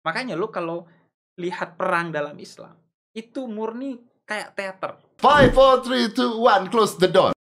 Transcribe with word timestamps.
Makanya 0.00 0.32
lu 0.32 0.48
kalau 0.48 0.88
lihat 1.36 1.76
perang 1.76 2.08
dalam 2.08 2.36
Islam 2.40 2.72
itu 3.12 3.44
murni 3.44 4.00
kayak 4.24 4.56
teater. 4.56 4.96
Five, 5.20 5.52
four, 5.52 5.84
three, 5.84 6.08
two, 6.12 6.40
one, 6.40 6.72
close 6.72 6.96
the 6.96 7.10
door. 7.10 7.36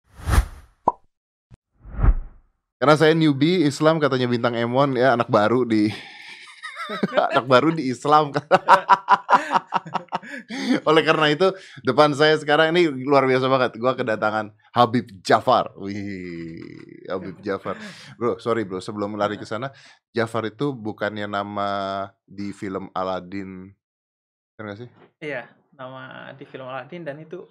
Karena 2.79 2.94
saya 2.94 3.14
newbie 3.14 3.66
Islam 3.66 3.98
katanya 3.98 4.30
bintang 4.30 4.54
Emon 4.54 4.94
ya 4.94 5.14
anak 5.14 5.26
baru 5.26 5.66
di 5.66 5.90
anak 7.14 7.46
baru 7.46 7.71
di 7.74 7.90
Islam. 7.93 8.32
Oleh 10.88 11.03
karena 11.04 11.26
itu 11.33 11.49
depan 11.85 12.12
saya 12.12 12.37
sekarang 12.37 12.76
ini 12.76 12.88
luar 12.88 13.24
biasa 13.24 13.49
banget. 13.49 13.80
Gua 13.80 13.97
kedatangan 13.97 14.53
Habib 14.76 15.08
Jafar. 15.24 15.72
Wih, 15.80 16.61
Habib 17.09 17.41
Jafar. 17.41 17.77
Bro, 18.20 18.37
sorry 18.41 18.65
bro, 18.69 18.80
sebelum 18.80 19.16
lari 19.16 19.41
ke 19.41 19.47
sana, 19.48 19.73
Jafar 20.12 20.45
itu 20.48 20.73
bukannya 20.77 21.29
nama 21.29 21.69
di 22.24 22.52
film 22.52 22.93
Aladdin. 22.93 23.73
Benar 24.57 24.75
gak 24.75 24.79
sih? 24.84 24.89
Iya, 25.23 25.48
nama 25.77 26.33
di 26.34 26.45
film 26.45 26.66
Aladdin 26.66 27.05
dan 27.07 27.16
itu 27.23 27.47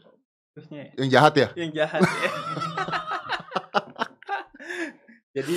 terusnya 0.54 0.92
Yang 0.98 1.10
jahat 1.14 1.34
ya? 1.38 1.48
yang 1.56 1.72
jahat 1.72 2.02
ya. 2.02 2.32
Jadi 5.38 5.56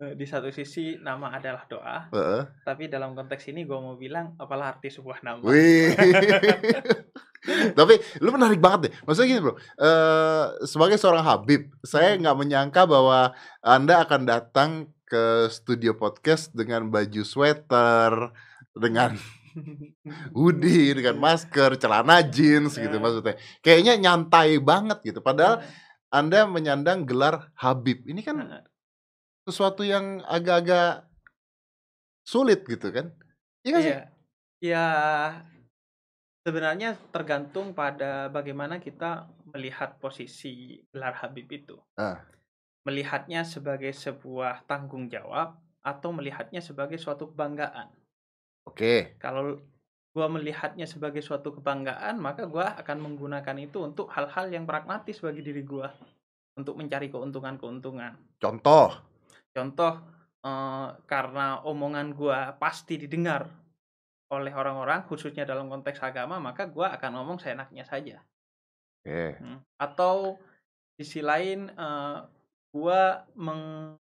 di 0.00 0.24
satu 0.24 0.48
sisi 0.48 0.96
nama 0.96 1.28
adalah 1.36 1.68
doa, 1.68 2.08
Heeh. 2.08 2.42
tapi 2.64 2.88
dalam 2.88 3.12
konteks 3.12 3.52
ini 3.52 3.68
gue 3.68 3.76
mau 3.76 4.00
bilang 4.00 4.32
apalah 4.40 4.72
arti 4.72 4.88
sebuah 4.88 5.20
nama. 5.20 5.44
Wih. 5.44 5.92
Tapi 7.78 7.96
lu 8.20 8.36
menarik 8.36 8.60
banget 8.60 8.80
deh. 8.88 8.92
Maksudnya 9.08 9.28
gini 9.32 9.40
bro, 9.40 9.56
eh 9.56 10.44
sebagai 10.68 11.00
seorang 11.00 11.24
Habib, 11.24 11.72
saya 11.80 12.12
nggak 12.20 12.36
menyangka 12.36 12.84
bahwa 12.84 13.32
anda 13.64 14.04
akan 14.04 14.28
datang 14.28 14.70
ke 15.08 15.48
studio 15.48 15.96
podcast 15.96 16.52
dengan 16.52 16.92
baju 16.92 17.24
sweater, 17.24 18.36
dengan 18.76 19.16
hoodie, 20.36 20.92
dengan 20.92 21.16
masker, 21.16 21.80
celana 21.80 22.20
jeans 22.20 22.76
gitu 22.76 22.96
Ya. 22.96 23.02
maksudnya. 23.02 23.34
Kayaknya 23.64 23.94
nyantai 23.96 24.60
banget 24.60 25.00
gitu. 25.00 25.24
Padahal 25.24 25.64
anda 26.12 26.44
menyandang 26.44 27.08
gelar 27.08 27.50
Habib. 27.56 28.04
Ini 28.04 28.20
kan 28.20 28.36
sesuatu 29.50 29.82
yang 29.82 30.22
agak-agak 30.24 31.10
sulit 32.24 32.62
gitu 32.64 32.94
kan? 32.94 33.10
Iya 33.66 33.76
sih? 33.82 33.92
Iya, 33.92 34.00
ya 34.62 34.86
sebenarnya 36.46 36.96
tergantung 37.12 37.76
pada 37.76 38.32
bagaimana 38.32 38.80
kita 38.80 39.28
melihat 39.52 39.98
posisi 40.00 40.80
gelar 40.94 41.18
Habib 41.20 41.50
itu. 41.50 41.76
Ah. 41.98 42.24
Melihatnya 42.86 43.44
sebagai 43.44 43.92
sebuah 43.92 44.64
tanggung 44.64 45.12
jawab 45.12 45.60
atau 45.84 46.10
melihatnya 46.16 46.64
sebagai 46.64 46.96
suatu 46.96 47.28
kebanggaan. 47.28 47.92
Oke. 48.64 49.20
Kalau 49.20 49.60
gua 50.16 50.26
melihatnya 50.32 50.88
sebagai 50.88 51.20
suatu 51.20 51.52
kebanggaan, 51.60 52.16
maka 52.16 52.48
gua 52.48 52.72
akan 52.80 52.98
menggunakan 53.04 53.56
itu 53.60 53.84
untuk 53.84 54.08
hal-hal 54.12 54.48
yang 54.48 54.64
pragmatis 54.64 55.20
bagi 55.20 55.44
diri 55.44 55.60
gua 55.60 55.92
untuk 56.56 56.76
mencari 56.76 57.12
keuntungan-keuntungan. 57.12 58.40
Contoh. 58.40 59.09
Contoh 59.50 59.98
eh, 60.46 60.88
karena 61.10 61.62
omongan 61.66 62.14
gua 62.14 62.54
pasti 62.56 62.96
didengar 62.96 63.50
oleh 64.30 64.54
orang-orang 64.54 65.02
khususnya 65.10 65.42
dalam 65.42 65.66
konteks 65.66 65.98
agama, 66.06 66.38
maka 66.38 66.70
gua 66.70 66.94
akan 66.94 67.18
ngomong 67.18 67.38
seenaknya 67.42 67.82
saja. 67.82 68.22
Oke. 69.02 69.34
Hmm. 69.42 69.58
Atau 69.74 70.38
sisi 70.94 71.18
lain 71.18 71.66
eh, 71.66 72.18
gua 72.70 73.26
meng- 73.34 73.98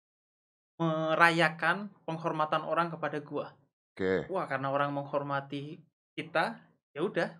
merayakan 0.79 1.91
penghormatan 2.07 2.63
orang 2.63 2.93
kepada 2.93 3.19
gua. 3.25 3.51
Oke. 3.97 4.31
Wah, 4.31 4.47
karena 4.47 4.71
orang 4.71 4.95
menghormati 4.95 5.81
kita, 6.15 6.61
ya 6.95 7.03
udah, 7.03 7.35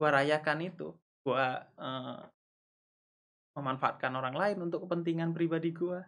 gua 0.00 0.08
rayakan 0.22 0.58
itu. 0.62 0.94
Gua 1.26 1.58
eh, 1.58 2.22
memanfaatkan 3.52 4.14
orang 4.16 4.32
lain 4.32 4.58
untuk 4.64 4.88
kepentingan 4.88 5.36
pribadi 5.36 5.74
gua. 5.76 6.00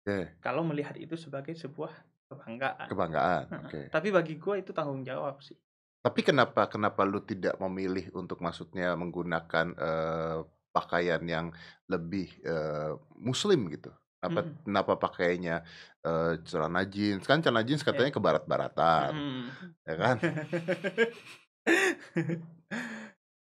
Oke. 0.00 0.40
Kalau 0.40 0.64
melihat 0.64 0.96
itu 0.96 1.12
sebagai 1.20 1.52
sebuah 1.52 1.92
kebanggaan. 2.32 2.88
Kebanggaan. 2.88 3.44
Heeh. 3.52 3.62
Oke. 3.68 3.80
Tapi 3.92 4.08
bagi 4.08 4.34
gua 4.40 4.56
itu 4.56 4.72
tanggung 4.72 5.04
jawab 5.04 5.44
sih. 5.44 5.56
Tapi 6.00 6.24
kenapa 6.24 6.64
kenapa 6.72 7.04
lu 7.04 7.20
tidak 7.20 7.60
memilih 7.60 8.08
untuk 8.16 8.40
maksudnya 8.40 8.96
menggunakan 8.96 9.76
eh, 9.76 10.38
pakaian 10.72 11.20
yang 11.28 11.52
lebih 11.92 12.32
eh, 12.40 12.96
muslim 13.20 13.68
gitu? 13.68 13.92
Apa 14.20 14.44
Mm-mm. 14.44 14.64
kenapa 14.64 14.96
pakainya 14.96 15.60
eh, 16.00 16.40
celana 16.48 16.88
jeans? 16.88 17.28
Kan 17.28 17.44
celana 17.44 17.60
jeans 17.60 17.84
katanya 17.84 18.12
ke 18.12 18.20
barat-baratan, 18.20 19.12
Mm. 19.12 19.44
ya 19.84 19.94
kan? 20.00 20.16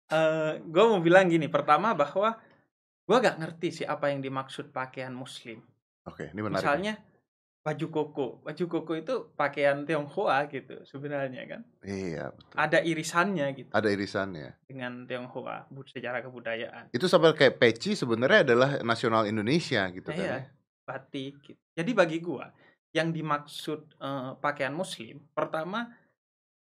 Eh, 0.07 0.53
gua 0.71 0.85
mau 0.87 1.03
bilang 1.03 1.27
gini, 1.27 1.51
pertama 1.51 1.91
bahwa 1.91 2.39
gua 3.11 3.17
gak 3.19 3.43
ngerti 3.43 3.83
sih 3.83 3.87
apa 3.87 4.15
yang 4.15 4.23
dimaksud 4.23 4.71
pakaian 4.71 5.11
muslim. 5.11 5.59
Oke, 6.07 6.31
ini 6.31 6.41
menarik. 6.41 6.63
Misalnya 6.63 6.95
baju 7.67 7.87
koko, 7.91 8.27
baju 8.47 8.65
koko 8.71 8.93
itu 8.95 9.15
pakaian 9.35 9.83
Tionghoa 9.83 10.47
gitu 10.47 10.87
sebenarnya 10.87 11.43
kan. 11.51 11.61
Iya, 11.83 12.31
betul. 12.31 12.55
Ada 12.55 12.79
irisannya 12.87 13.47
gitu 13.59 13.71
Ada 13.75 13.89
irisannya. 13.91 14.55
dengan 14.71 15.03
Tionghoa 15.03 15.67
bu- 15.67 15.83
secara 15.91 16.23
kebudayaan. 16.23 16.95
Itu 16.95 17.11
sampai 17.11 17.35
kayak 17.35 17.59
peci 17.59 17.99
sebenarnya 17.99 18.47
adalah 18.47 18.71
nasional 18.87 19.27
Indonesia 19.27 19.83
gitu 19.91 20.15
kan. 20.15 20.15
Iya, 20.15 20.35
ya. 20.47 20.51
batik 20.87 21.43
gitu. 21.43 21.59
Jadi 21.75 21.91
bagi 21.91 22.19
gua 22.23 22.55
yang 22.95 23.11
dimaksud 23.11 23.99
eh, 23.99 24.31
pakaian 24.39 24.71
muslim, 24.73 25.19
pertama 25.35 25.91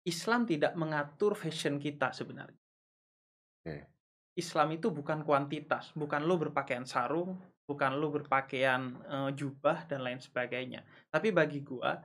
Islam 0.07 0.47
tidak 0.47 0.79
mengatur 0.79 1.35
fashion 1.35 1.83
kita 1.83 2.15
sebenarnya. 2.15 2.61
Oke. 3.67 3.91
Islam 4.39 4.79
itu 4.79 4.95
bukan 4.95 5.27
kuantitas, 5.27 5.91
bukan 5.99 6.23
lo 6.23 6.39
berpakaian 6.39 6.87
sarung, 6.87 7.35
bukan 7.65 7.97
lo 7.97 8.13
berpakaian 8.13 9.01
eh, 9.09 9.31
jubah 9.37 9.89
dan 9.89 10.05
lain 10.05 10.21
sebagainya. 10.21 10.85
Tapi 11.09 11.33
bagi 11.33 11.65
gua, 11.65 11.97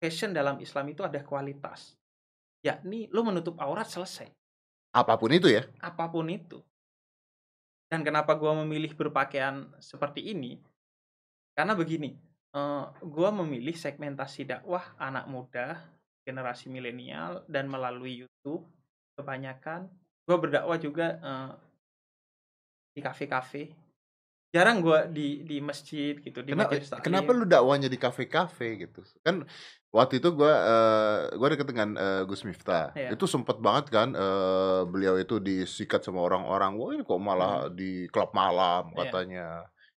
fashion 0.00 0.32
dalam 0.32 0.56
Islam 0.60 0.88
itu 0.92 1.04
ada 1.04 1.20
kualitas. 1.20 1.96
Yakni 2.64 3.06
lo 3.12 3.22
menutup 3.22 3.54
aurat 3.62 3.86
selesai, 3.86 4.26
Apa 4.96 5.14
pun 5.20 5.30
itu 5.30 5.46
ya. 5.52 5.62
apa 5.78 6.08
pun 6.08 6.26
itu. 6.32 6.58
Dan 7.86 8.02
kenapa 8.02 8.34
gua 8.34 8.56
memilih 8.64 8.96
berpakaian 8.98 9.70
seperti 9.78 10.34
ini? 10.34 10.58
Karena 11.54 11.76
begini, 11.76 12.16
eh, 12.56 12.84
gua 13.04 13.30
memilih 13.30 13.76
segmentasi 13.76 14.48
dakwah 14.48 14.96
anak 14.98 15.28
muda, 15.30 15.78
generasi 16.26 16.66
milenial 16.72 17.46
dan 17.46 17.70
melalui 17.70 18.24
YouTube 18.26 18.66
kebanyakan. 19.14 19.86
Gua 20.26 20.36
berdakwah 20.40 20.80
juga 20.80 21.06
eh, 21.22 21.52
di 22.96 23.00
kafe-kafe. 23.04 23.85
Jarang 24.54 24.78
gua 24.80 25.04
di 25.04 25.42
di 25.44 25.58
masjid 25.60 26.16
gitu, 26.16 26.40
di 26.40 26.54
Kenapa, 26.54 26.78
taklim. 26.78 27.02
kenapa 27.02 27.30
lu 27.34 27.44
dakwanya 27.44 27.90
di 27.90 27.98
kafe-kafe 28.00 28.86
gitu? 28.86 29.04
Kan 29.20 29.44
waktu 29.92 30.22
itu 30.22 30.32
gua 30.32 30.54
eh, 30.54 31.18
gua 31.36 31.48
deket 31.52 31.66
dengan 31.68 31.92
eh, 31.98 32.22
Gus 32.24 32.46
Miftah. 32.46 32.94
Iya. 32.96 33.12
Itu 33.12 33.26
sempet 33.28 33.58
banget 33.60 33.90
kan 33.92 34.14
eh, 34.16 34.80
beliau 34.88 35.18
itu 35.20 35.42
disikat 35.42 36.00
sama 36.06 36.24
orang-orang. 36.24 36.72
Wah, 36.78 36.94
ini 36.94 37.02
kok 37.04 37.20
malah 37.20 37.68
di 37.68 38.06
klub 38.08 38.32
malam 38.32 38.88
Hmm. 38.88 38.96
Iya. 38.96 39.00
katanya. 39.04 39.46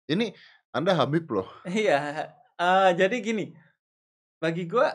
Ini 0.06 0.26
Anda 0.72 0.92
Habib 0.94 1.26
loh. 1.28 1.48
Iya, 1.68 2.30
eh, 2.56 2.90
jadi 2.96 3.16
gini, 3.20 3.52
bagi 4.40 4.64
gua 4.64 4.88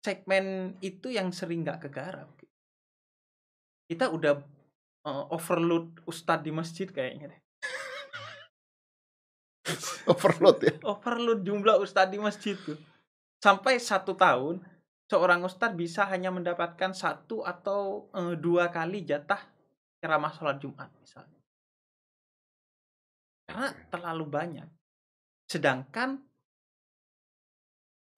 segmen 0.00 0.74
itu 0.80 1.12
yang 1.12 1.28
sering 1.30 1.60
nggak 1.62 1.86
kegarap. 1.86 2.32
Kita 3.86 4.08
udah 4.10 4.42
eh, 5.06 5.24
overload 5.30 6.02
ustadz 6.08 6.42
di 6.42 6.50
masjid 6.50 6.88
kayaknya 6.90 7.36
deh. 7.36 7.40
Overload 10.12 10.58
ya. 10.64 10.74
Overload 10.84 11.40
jumlah 11.44 11.76
ustadz 11.80 12.12
di 12.12 12.18
masjid 12.18 12.56
tuh. 12.56 12.78
Sampai 13.40 13.80
satu 13.80 14.16
tahun, 14.16 14.60
seorang 15.08 15.44
ustadz 15.44 15.76
bisa 15.76 16.04
hanya 16.08 16.32
mendapatkan 16.32 16.92
satu 16.92 17.44
atau 17.44 18.08
eh, 18.12 18.34
dua 18.36 18.68
kali 18.68 19.04
jatah 19.04 19.40
ceramah 20.00 20.32
sholat 20.32 20.56
Jumat 20.60 20.88
misalnya. 21.00 21.40
Karena 23.48 23.68
terlalu 23.90 24.24
banyak. 24.28 24.68
Sedangkan 25.50 26.20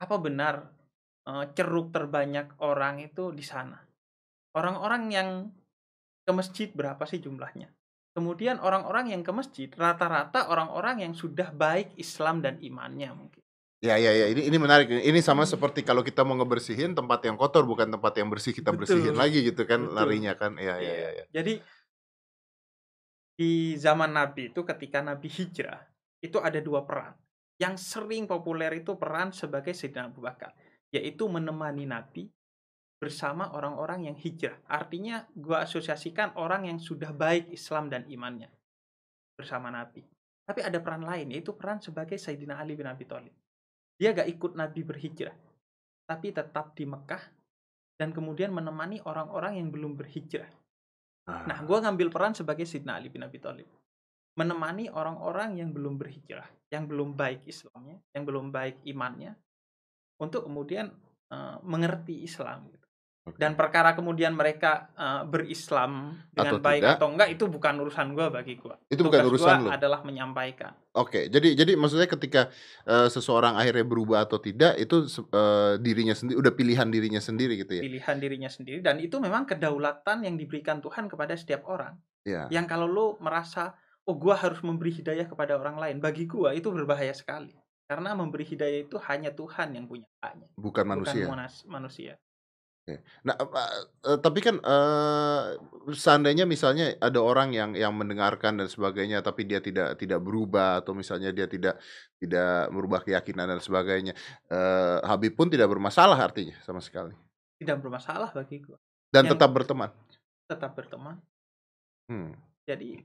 apa 0.02 0.16
benar 0.18 0.54
eh, 1.26 1.46
ceruk 1.54 1.94
terbanyak 1.94 2.58
orang 2.62 3.02
itu 3.02 3.30
di 3.34 3.42
sana? 3.42 3.78
Orang-orang 4.52 5.02
yang 5.08 5.28
ke 6.22 6.30
masjid 6.30 6.68
berapa 6.70 7.02
sih 7.08 7.18
jumlahnya? 7.18 7.72
Kemudian 8.12 8.60
orang-orang 8.60 9.08
yang 9.16 9.24
ke 9.24 9.32
masjid 9.32 9.72
rata-rata 9.72 10.52
orang-orang 10.52 11.00
yang 11.00 11.12
sudah 11.16 11.48
baik 11.48 11.96
Islam 11.96 12.44
dan 12.44 12.60
imannya 12.60 13.08
mungkin. 13.16 13.40
Ya 13.82 13.98
ya 13.98 14.12
ya 14.14 14.30
ini 14.30 14.46
ini 14.46 14.56
menarik. 14.60 14.86
Ini 14.86 15.20
sama 15.24 15.42
Hmm. 15.42 15.56
seperti 15.56 15.82
kalau 15.82 16.04
kita 16.06 16.22
mau 16.22 16.36
ngebersihin 16.38 16.92
tempat 16.94 17.24
yang 17.26 17.34
kotor 17.40 17.64
bukan 17.66 17.90
tempat 17.90 18.14
yang 18.20 18.28
bersih 18.30 18.54
kita 18.54 18.70
bersihin 18.70 19.16
Betul. 19.16 19.18
lagi 19.18 19.38
gitu 19.42 19.62
kan 19.66 19.80
Betul. 19.82 19.96
larinya 19.96 20.32
kan. 20.38 20.54
Iya 20.54 20.76
iya 20.78 20.78
Iya. 20.78 20.94
iya. 20.94 21.10
Ya. 21.18 21.24
Jadi 21.34 21.54
di 23.32 23.74
zaman 23.80 24.12
Nabi 24.12 24.52
itu 24.52 24.60
ketika 24.62 25.00
Nabi 25.02 25.26
hijrah 25.26 25.82
itu 26.22 26.38
ada 26.38 26.60
dua 26.62 26.84
peran. 26.86 27.16
Yang 27.58 27.80
sering 27.96 28.28
populer 28.28 28.70
itu 28.76 28.94
peran 28.94 29.32
sebagai 29.32 29.72
Sayyidina 29.74 30.10
Abu 30.12 30.22
Bakar, 30.22 30.52
yaitu 30.94 31.26
menemani 31.26 31.88
Nabi 31.88 32.28
bersama 33.02 33.50
orang-orang 33.50 34.06
yang 34.06 34.14
hijrah. 34.14 34.62
Artinya 34.70 35.26
gua 35.34 35.66
asosiasikan 35.66 36.38
orang 36.38 36.70
yang 36.70 36.78
sudah 36.78 37.10
baik 37.10 37.50
Islam 37.50 37.90
dan 37.90 38.06
imannya 38.06 38.46
bersama 39.34 39.74
Nabi. 39.74 40.06
Tapi 40.46 40.62
ada 40.62 40.78
peran 40.78 41.02
lain 41.02 41.34
yaitu 41.34 41.50
peran 41.58 41.82
sebagai 41.82 42.14
Sayyidina 42.14 42.62
Ali 42.62 42.78
bin 42.78 42.86
Abi 42.86 43.02
Thalib. 43.02 43.34
Dia 43.98 44.14
gak 44.14 44.30
ikut 44.30 44.54
Nabi 44.54 44.86
berhijrah, 44.86 45.34
tapi 46.06 46.30
tetap 46.30 46.78
di 46.78 46.86
Mekah 46.86 47.26
dan 47.98 48.14
kemudian 48.14 48.54
menemani 48.54 49.02
orang-orang 49.02 49.58
yang 49.58 49.74
belum 49.74 49.98
berhijrah. 49.98 50.50
Nah, 51.26 51.58
Ah, 51.58 51.62
gua 51.66 51.82
ngambil 51.82 52.06
peran 52.06 52.38
sebagai 52.38 52.66
Sayyidina 52.66 53.02
Ali 53.02 53.10
bin 53.10 53.26
Abi 53.26 53.42
Thalib. 53.42 53.66
Menemani 54.38 54.86
orang-orang 54.94 55.58
yang 55.58 55.74
belum 55.74 55.98
berhijrah, 55.98 56.46
yang 56.70 56.86
belum 56.86 57.18
baik 57.18 57.50
Islamnya, 57.50 57.98
yang 58.14 58.22
belum 58.22 58.54
baik 58.54 58.86
imannya, 58.86 59.34
untuk 60.22 60.46
kemudian 60.46 60.86
eh, 61.34 61.56
mengerti 61.66 62.22
Islam. 62.22 62.70
gitu. 62.70 62.81
Dan 63.22 63.54
perkara 63.54 63.94
kemudian 63.94 64.34
mereka 64.34 64.90
eh, 64.98 65.22
berislam 65.22 66.18
dengan 66.34 66.58
Atau 66.58 66.58
baik 66.58 66.82
tidak. 66.82 66.94
atau 66.98 67.06
enggak 67.06 67.28
itu 67.30 67.44
bukan 67.46 67.74
urusan 67.78 68.18
gua 68.18 68.34
bagi 68.34 68.58
gua. 68.58 68.74
Itu 68.90 69.06
bukan 69.06 69.22
Tugas 69.22 69.30
urusan 69.38 69.58
gua 69.62 69.66
lo. 69.66 69.70
adalah 69.70 70.00
menyampaikan. 70.02 70.74
Oke, 70.92 71.30
jadi 71.30 71.54
jadi 71.54 71.78
maksudnya 71.78 72.10
ketika 72.10 72.50
eh, 72.82 73.06
seseorang 73.06 73.54
akhirnya 73.54 73.86
berubah 73.86 74.26
atau 74.26 74.42
tidak 74.42 74.74
itu 74.74 75.06
eh, 75.06 75.72
dirinya 75.78 76.18
sendiri 76.18 76.34
udah 76.36 76.52
pilihan 76.52 76.88
dirinya 76.90 77.22
sendiri 77.22 77.54
gitu 77.56 77.78
ya. 77.78 77.82
pilihan 77.82 78.16
dirinya 78.18 78.50
sendiri 78.50 78.82
dan 78.82 78.98
itu 78.98 79.14
memang 79.16 79.46
kedaulatan 79.46 80.26
yang 80.26 80.34
diberikan 80.34 80.82
Tuhan 80.82 81.06
kepada 81.06 81.38
setiap 81.38 81.62
orang. 81.70 81.94
Ya. 82.26 82.50
Yang 82.50 82.66
kalau 82.68 82.90
lo 82.90 83.06
merasa 83.22 83.78
oh 84.02 84.18
gua 84.18 84.34
harus 84.34 84.58
memberi 84.66 84.90
hidayah 84.90 85.30
kepada 85.30 85.54
orang 85.54 85.78
lain, 85.78 86.02
bagi 86.02 86.26
gua 86.26 86.50
itu 86.52 86.74
berbahaya 86.74 87.14
sekali. 87.14 87.54
Karena 87.86 88.18
memberi 88.18 88.42
hidayah 88.42 88.82
itu 88.82 88.98
hanya 89.06 89.30
Tuhan 89.30 89.78
yang 89.78 89.86
punya 89.86 90.08
haknya, 90.18 90.48
Bukan 90.58 90.82
manusia. 90.82 91.22
bukan 91.22 91.38
monas- 91.38 91.66
manusia. 91.70 92.14
Nah, 92.82 93.38
eh, 93.38 94.18
tapi 94.18 94.42
kan 94.42 94.58
eh, 94.58 95.40
seandainya 95.94 96.42
misalnya 96.42 96.98
ada 96.98 97.22
orang 97.22 97.54
yang 97.54 97.78
yang 97.78 97.94
mendengarkan 97.94 98.58
dan 98.58 98.66
sebagainya, 98.66 99.22
tapi 99.22 99.46
dia 99.46 99.62
tidak 99.62 99.94
tidak 100.02 100.18
berubah 100.18 100.82
atau 100.82 100.90
misalnya 100.90 101.30
dia 101.30 101.46
tidak 101.46 101.78
tidak 102.18 102.66
merubah 102.74 103.06
keyakinan 103.06 103.46
dan 103.54 103.62
sebagainya, 103.62 104.18
eh, 104.50 104.98
Habib 105.06 105.38
pun 105.38 105.46
tidak 105.46 105.70
bermasalah 105.70 106.18
artinya 106.18 106.58
sama 106.66 106.82
sekali 106.82 107.14
Tidak 107.62 107.78
bermasalah 107.78 108.34
bagi 108.34 108.58
gua. 108.66 108.74
dan 109.14 109.30
Yang- 109.30 109.38
tetap 109.38 109.50
berteman. 109.54 109.90
Tetap 110.50 110.70
berteman. 110.74 111.16
Hmm. 112.10 112.34
Jadi 112.66 112.98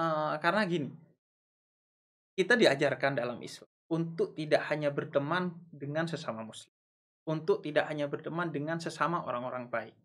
eh, 0.00 0.34
karena 0.40 0.64
gini, 0.64 0.88
kita 2.32 2.56
diajarkan 2.56 3.12
dalam 3.20 3.36
Islam 3.44 3.68
untuk 3.92 4.32
tidak 4.32 4.64
hanya 4.72 4.88
berteman 4.88 5.52
dengan 5.68 6.08
sesama 6.08 6.40
muslim, 6.40 6.71
untuk 7.28 7.62
tidak 7.62 7.86
hanya 7.86 8.10
berteman 8.10 8.50
dengan 8.50 8.82
sesama 8.82 9.22
orang-orang 9.22 9.70
baik. 9.70 9.96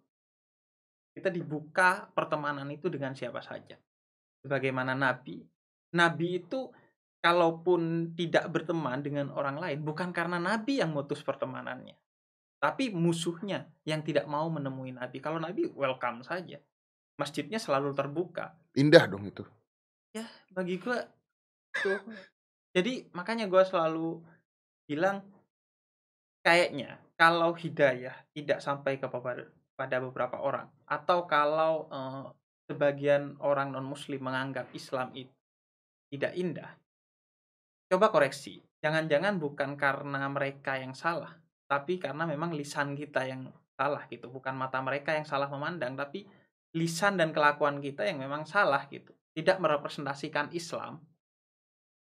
Kita 1.17 1.33
dibuka 1.33 2.05
pertemanan 2.13 2.69
itu 2.69 2.93
dengan 2.93 3.17
siapa 3.17 3.41
saja. 3.41 3.73
Sebagaimana 4.45 4.93
Nabi, 4.93 5.41
Nabi 5.97 6.27
itu 6.45 6.69
kalaupun 7.17 8.13
tidak 8.13 8.53
berteman 8.53 9.01
dengan 9.01 9.33
orang 9.33 9.57
lain 9.57 9.81
bukan 9.81 10.13
karena 10.13 10.37
Nabi 10.37 10.77
yang 10.77 10.93
mutus 10.93 11.25
pertemanannya, 11.25 11.97
tapi 12.61 12.93
musuhnya 12.93 13.65
yang 13.81 14.05
tidak 14.05 14.29
mau 14.29 14.45
menemui 14.53 14.93
Nabi. 14.93 15.17
Kalau 15.17 15.41
Nabi 15.41 15.65
welcome 15.73 16.21
saja, 16.21 16.61
masjidnya 17.17 17.57
selalu 17.57 17.97
terbuka, 17.97 18.53
Indah 18.77 19.09
dong 19.09 19.25
itu. 19.25 19.41
ya 20.13 20.25
bagi 20.53 20.77
gue 20.77 20.97
tuh 21.81 21.99
jadi 22.73 23.09
makanya 23.13 23.49
gue 23.49 23.61
selalu 23.65 24.21
bilang 24.85 25.25
kayaknya 26.45 27.01
kalau 27.17 27.57
hidayah 27.57 28.13
tidak 28.31 28.61
sampai 28.61 29.01
kepada 29.01 29.49
pada 29.73 29.97
beberapa 30.01 30.37
orang 30.41 30.69
atau 30.85 31.25
kalau 31.25 31.89
eh, 31.89 32.25
sebagian 32.69 33.35
orang 33.41 33.73
non 33.73 33.85
muslim 33.85 34.21
menganggap 34.21 34.69
Islam 34.71 35.11
itu 35.17 35.33
tidak 36.13 36.33
indah 36.37 36.71
coba 37.87 38.11
koreksi. 38.11 38.63
Jangan-jangan 38.77 39.41
bukan 39.41 39.73
karena 39.73 40.29
mereka 40.29 40.77
yang 40.77 40.93
salah 40.93 41.33
tapi 41.67 41.99
karena 41.99 42.23
memang 42.23 42.55
lisan 42.55 42.95
kita 42.95 43.27
yang 43.27 43.51
salah 43.75 44.07
gitu. 44.07 44.31
Bukan 44.31 44.55
mata 44.55 44.79
mereka 44.79 45.11
yang 45.11 45.27
salah 45.27 45.51
memandang 45.51 45.99
tapi 45.99 46.23
lisan 46.77 47.19
dan 47.19 47.35
kelakuan 47.35 47.83
kita 47.83 48.07
yang 48.07 48.23
memang 48.23 48.47
salah 48.47 48.87
gitu. 48.87 49.11
Tidak 49.35 49.59
merepresentasikan 49.61 50.49
Islam. 50.55 51.03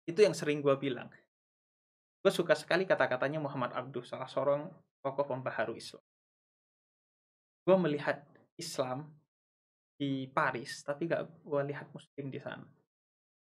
Itu 0.06 0.22
yang 0.22 0.32
sering 0.32 0.62
gue 0.62 0.72
bilang. 0.78 1.10
Gue 2.22 2.32
suka 2.32 2.54
sekali 2.54 2.86
kata-katanya 2.86 3.42
Muhammad 3.42 3.74
Abduh 3.74 4.06
salah 4.06 4.30
seorang 4.30 4.66
tokoh 5.06 5.22
pembaharu 5.24 5.78
Islam 5.78 6.02
gue 7.62 7.76
melihat 7.78 8.26
Islam 8.58 9.06
di 9.94 10.26
Paris 10.26 10.82
tapi 10.82 11.06
gak 11.06 11.22
gue 11.46 11.62
lihat 11.70 11.86
Muslim 11.94 12.26
di 12.26 12.42
sana 12.42 12.66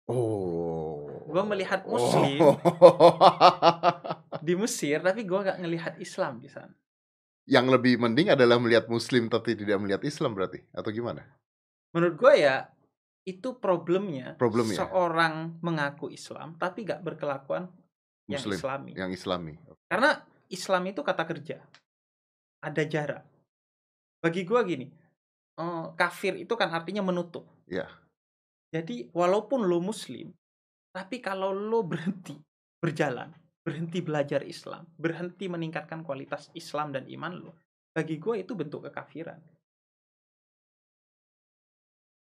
Oh. 0.05 1.09
Gua 1.33 1.49
melihat 1.49 1.81
Muslim. 1.89 2.37
Oh. 2.37 3.17
di 4.45 4.53
Mesir 4.53 5.01
tapi 5.01 5.25
gue 5.25 5.41
gak 5.41 5.65
ngelihat 5.65 5.97
Islam 5.97 6.45
di 6.45 6.53
sana 6.53 6.77
Yang 7.49 7.67
lebih 7.73 7.97
mending 7.97 8.29
adalah 8.29 8.61
melihat 8.61 8.85
Muslim 8.85 9.33
tapi 9.33 9.57
tidak 9.57 9.81
melihat 9.81 10.05
Islam 10.05 10.37
berarti 10.37 10.61
atau 10.73 10.93
gimana? 10.93 11.25
menurut 11.97 12.21
gue 12.21 12.35
ya 12.37 12.69
itu 13.25 13.57
problemnya 13.57 14.37
Problemnya. 14.37 14.77
seorang 14.77 15.57
mengaku 15.65 16.13
Islam 16.13 16.53
tapi 16.59 16.85
gak 16.85 17.01
berkelakuan 17.01 17.73
yang 18.29 18.45
Muslim 18.45 18.61
Islami 18.61 18.91
yang 18.93 19.09
Islami. 19.09 19.55
Karena 19.89 20.21
Islam 20.55 20.87
itu 20.87 21.03
kata 21.03 21.27
kerja. 21.27 21.59
Ada 22.63 22.83
jarak. 22.87 23.23
Bagi 24.23 24.47
gua 24.47 24.63
gini, 24.63 24.89
eh, 25.59 25.85
kafir 25.99 26.39
itu 26.39 26.55
kan 26.55 26.71
artinya 26.71 27.03
menutup. 27.03 27.45
Ya. 27.67 27.91
Jadi 28.71 29.11
walaupun 29.11 29.67
lo 29.67 29.83
muslim, 29.83 30.31
tapi 30.95 31.19
kalau 31.19 31.51
lo 31.51 31.83
berhenti 31.83 32.39
berjalan, 32.79 33.35
berhenti 33.67 33.99
belajar 34.01 34.47
Islam, 34.47 34.87
berhenti 34.97 35.51
meningkatkan 35.51 36.07
kualitas 36.07 36.49
Islam 36.55 36.95
dan 36.95 37.05
iman 37.11 37.35
lo, 37.37 37.53
bagi 37.93 38.17
gua 38.17 38.39
itu 38.39 38.55
bentuk 38.55 38.87
kekafiran. 38.89 39.39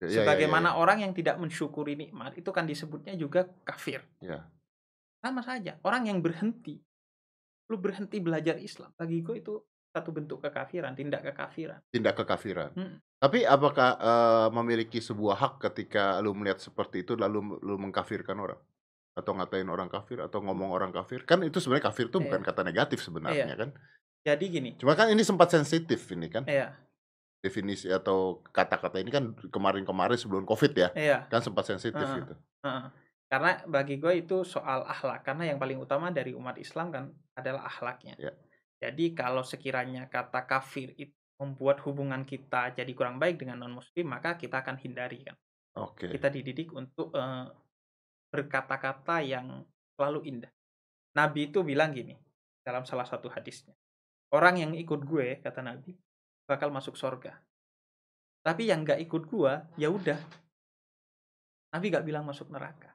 Ya, 0.02 0.10
ya, 0.10 0.12
ya, 0.12 0.18
Sebagaimana 0.26 0.74
ya. 0.74 0.78
orang 0.82 1.06
yang 1.06 1.14
tidak 1.14 1.38
mensyukuri 1.38 1.94
nikmat 1.94 2.34
itu 2.34 2.50
kan 2.50 2.66
disebutnya 2.66 3.14
juga 3.14 3.46
kafir. 3.62 4.02
Ya. 4.18 4.50
Sama 5.22 5.46
saja. 5.46 5.78
Orang 5.86 6.10
yang 6.10 6.26
berhenti, 6.26 6.82
lu 7.72 7.80
berhenti 7.80 8.20
belajar 8.20 8.60
Islam, 8.60 8.92
bagi 9.00 9.24
gue 9.24 9.40
itu 9.40 9.56
satu 9.96 10.12
bentuk 10.12 10.44
kekafiran, 10.44 10.92
tindak 10.92 11.24
kekafiran. 11.24 11.80
tindak 11.92 12.20
kekafiran. 12.20 12.72
Mm. 12.76 13.00
Tapi 13.22 13.48
apakah 13.48 13.96
eh, 13.96 14.48
memiliki 14.52 15.00
sebuah 15.00 15.36
hak 15.40 15.54
ketika 15.72 16.20
lu 16.20 16.36
melihat 16.36 16.60
seperti 16.60 17.08
itu 17.08 17.16
lalu 17.16 17.56
lu 17.64 17.76
mengkafirkan 17.80 18.36
orang? 18.36 18.60
Atau 19.12 19.36
ngatain 19.36 19.68
orang 19.68 19.92
kafir 19.92 20.24
atau 20.24 20.40
ngomong 20.40 20.72
orang 20.72 20.92
kafir? 20.96 21.24
Kan 21.28 21.44
itu 21.44 21.60
sebenarnya 21.60 21.92
kafir 21.92 22.08
itu 22.08 22.20
bukan 22.20 22.40
Iya. 22.44 22.48
kata 22.48 22.62
negatif 22.64 23.00
sebenarnya 23.04 23.48
Iya. 23.52 23.56
kan. 23.56 23.70
Jadi 24.22 24.46
gini, 24.48 24.70
Cuma 24.80 24.96
kan 24.96 25.12
ini 25.12 25.24
sempat 25.24 25.52
sensitif 25.52 26.00
ini 26.16 26.32
kan. 26.32 26.48
iya, 26.48 26.76
Definisi 27.42 27.90
atau 27.90 28.40
kata-kata 28.54 29.02
ini 29.02 29.10
kan 29.12 29.34
kemarin-kemarin 29.50 30.14
sebelum 30.16 30.46
Covid 30.46 30.72
ya. 30.78 30.90
iya, 30.96 31.26
Kan 31.28 31.42
sempat 31.44 31.66
sensitif 31.68 32.00
Heeh. 32.00 32.18
gitu. 32.24 32.34
heeh. 32.64 32.86
Karena 33.32 33.64
bagi 33.64 33.96
gue 33.96 34.28
itu 34.28 34.44
soal 34.44 34.84
akhlak, 34.84 35.24
karena 35.24 35.56
yang 35.56 35.58
paling 35.58 35.80
utama 35.80 36.12
dari 36.12 36.36
umat 36.36 36.60
Islam 36.60 36.92
kan 36.92 37.08
adalah 37.32 37.64
akhlaknya. 37.64 38.20
Iya. 38.20 38.36
Jadi 38.84 39.16
kalau 39.16 39.40
sekiranya 39.40 40.12
kata 40.12 40.44
kafir 40.44 40.92
itu 41.00 41.16
membuat 41.40 41.80
hubungan 41.88 42.28
kita 42.28 42.76
jadi 42.76 42.92
kurang 42.92 43.24
baik 43.24 43.40
dengan 43.40 43.64
non 43.64 43.80
muslim, 43.80 44.12
maka 44.12 44.36
kita 44.36 44.60
akan 44.60 44.76
hindari 44.84 45.24
kan. 45.24 45.40
Oke. 45.80 46.12
Kita 46.12 46.28
dididik 46.28 46.76
untuk 46.76 47.16
eh, 47.16 47.48
berkata-kata 48.36 49.24
yang 49.24 49.64
selalu 49.96 50.28
indah. 50.28 50.52
Nabi 51.16 51.48
itu 51.48 51.64
bilang 51.64 51.96
gini 51.96 52.20
dalam 52.68 52.84
salah 52.84 53.08
satu 53.08 53.32
hadisnya. 53.32 53.74
Orang 54.32 54.60
yang 54.60 54.76
ikut 54.76 55.08
gue, 55.08 55.40
kata 55.40 55.64
Nabi, 55.64 55.96
bakal 56.48 56.68
masuk 56.68 57.00
surga. 57.00 57.36
Tapi 58.44 58.68
yang 58.68 58.84
nggak 58.84 59.00
ikut 59.08 59.24
gue, 59.28 59.54
ya 59.80 59.88
udah. 59.88 60.20
Nabi 61.72 61.86
nggak 61.92 62.06
bilang 62.08 62.24
masuk 62.28 62.52
neraka. 62.52 62.92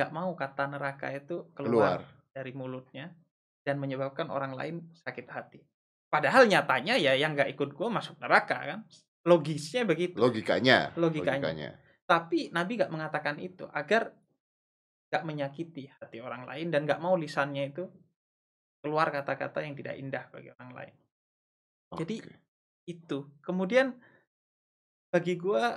Nggak 0.00 0.16
mau 0.16 0.32
kata 0.32 0.64
neraka 0.64 1.12
itu 1.12 1.52
keluar, 1.52 2.00
Keluar. 2.00 2.32
dari 2.32 2.52
mulutnya 2.56 3.12
dan 3.60 3.76
menyebabkan 3.76 4.32
orang 4.32 4.56
lain 4.56 4.88
sakit 4.96 5.26
hati. 5.28 5.60
Padahal 6.08 6.48
nyatanya 6.48 6.96
ya 6.96 7.12
yang 7.12 7.36
nggak 7.36 7.52
ikut 7.52 7.76
gue 7.76 7.88
masuk 7.92 8.16
neraka 8.16 8.56
kan. 8.64 8.80
Logisnya 9.28 9.84
begitu. 9.84 10.16
Logikanya. 10.16 10.96
Logikanya. 10.96 11.76
Tapi 12.08 12.48
Nabi 12.48 12.80
nggak 12.80 12.88
mengatakan 12.88 13.36
itu 13.44 13.68
agar 13.68 14.08
nggak 15.12 15.24
menyakiti 15.28 15.92
hati 16.00 16.24
orang 16.24 16.48
lain 16.48 16.72
dan 16.72 16.88
nggak 16.88 17.02
mau 17.04 17.12
lisannya 17.20 17.68
itu 17.68 17.84
keluar 18.80 19.12
kata-kata 19.12 19.60
yang 19.60 19.76
tidak 19.76 20.00
indah 20.00 20.24
bagi 20.32 20.48
orang 20.56 20.72
lain. 20.72 20.94
Jadi 22.00 22.16
Oke. 22.24 22.34
itu. 22.88 23.18
Kemudian 23.44 23.92
bagi 25.12 25.36
gua 25.36 25.76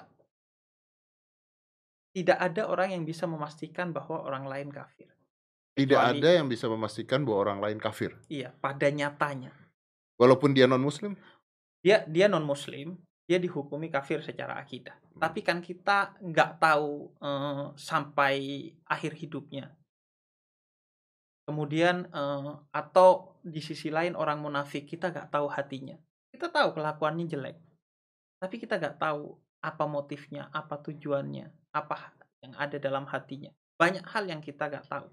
tidak 2.13 2.38
ada 2.38 2.70
orang 2.70 2.93
yang 2.93 3.03
bisa 3.03 3.25
memastikan 3.25 3.89
bahwa 3.89 4.22
orang 4.22 4.46
lain 4.46 4.70
kafir. 4.70 5.10
tidak 5.74 5.98
kecuali- 6.05 6.22
ada 6.22 6.29
yang 6.38 6.46
bisa 6.46 6.70
memastikan 6.70 7.25
bahwa 7.25 7.50
orang 7.50 7.60
lain 7.60 7.79
kafir. 7.82 8.13
Iya, 8.29 8.53
pada 8.62 8.86
nyatanya. 8.93 9.50
Walaupun 10.22 10.53
dia 10.53 10.70
non-muslim? 10.70 11.17
Dia 11.82 12.05
dia 12.05 12.29
non-muslim, 12.29 12.93
dia 13.25 13.41
dihukumi 13.41 13.89
kafir 13.89 14.22
secara 14.22 14.62
akidah. 14.62 14.93
Hmm. 14.93 15.25
Tapi 15.25 15.41
kan 15.41 15.65
kita 15.65 16.13
nggak 16.22 16.62
tahu 16.62 17.10
eh, 17.17 17.65
sampai 17.74 18.36
akhir 18.86 19.17
hidupnya. 19.17 19.74
Kemudian 21.50 22.05
eh, 22.13 22.53
atau 22.70 23.41
di 23.41 23.58
sisi 23.60 23.89
lain 23.89 24.13
orang 24.13 24.46
munafik 24.46 24.86
kita 24.86 25.10
nggak 25.10 25.34
tahu 25.34 25.50
hatinya. 25.50 25.98
Kita 26.29 26.53
tahu 26.53 26.77
kelakuannya 26.77 27.25
jelek, 27.25 27.58
tapi 28.38 28.62
kita 28.62 28.77
nggak 28.77 29.01
tahu 29.01 29.38
apa 29.65 29.86
motifnya, 29.89 30.53
apa 30.53 30.77
tujuannya, 30.82 31.50
apa 31.74 32.13
yang 32.39 32.53
ada 32.56 32.77
dalam 32.77 33.03
hatinya. 33.10 33.50
Banyak 33.75 34.06
hal 34.06 34.30
yang 34.30 34.39
kita 34.39 34.70
nggak 34.70 34.86
tahu. 34.88 35.10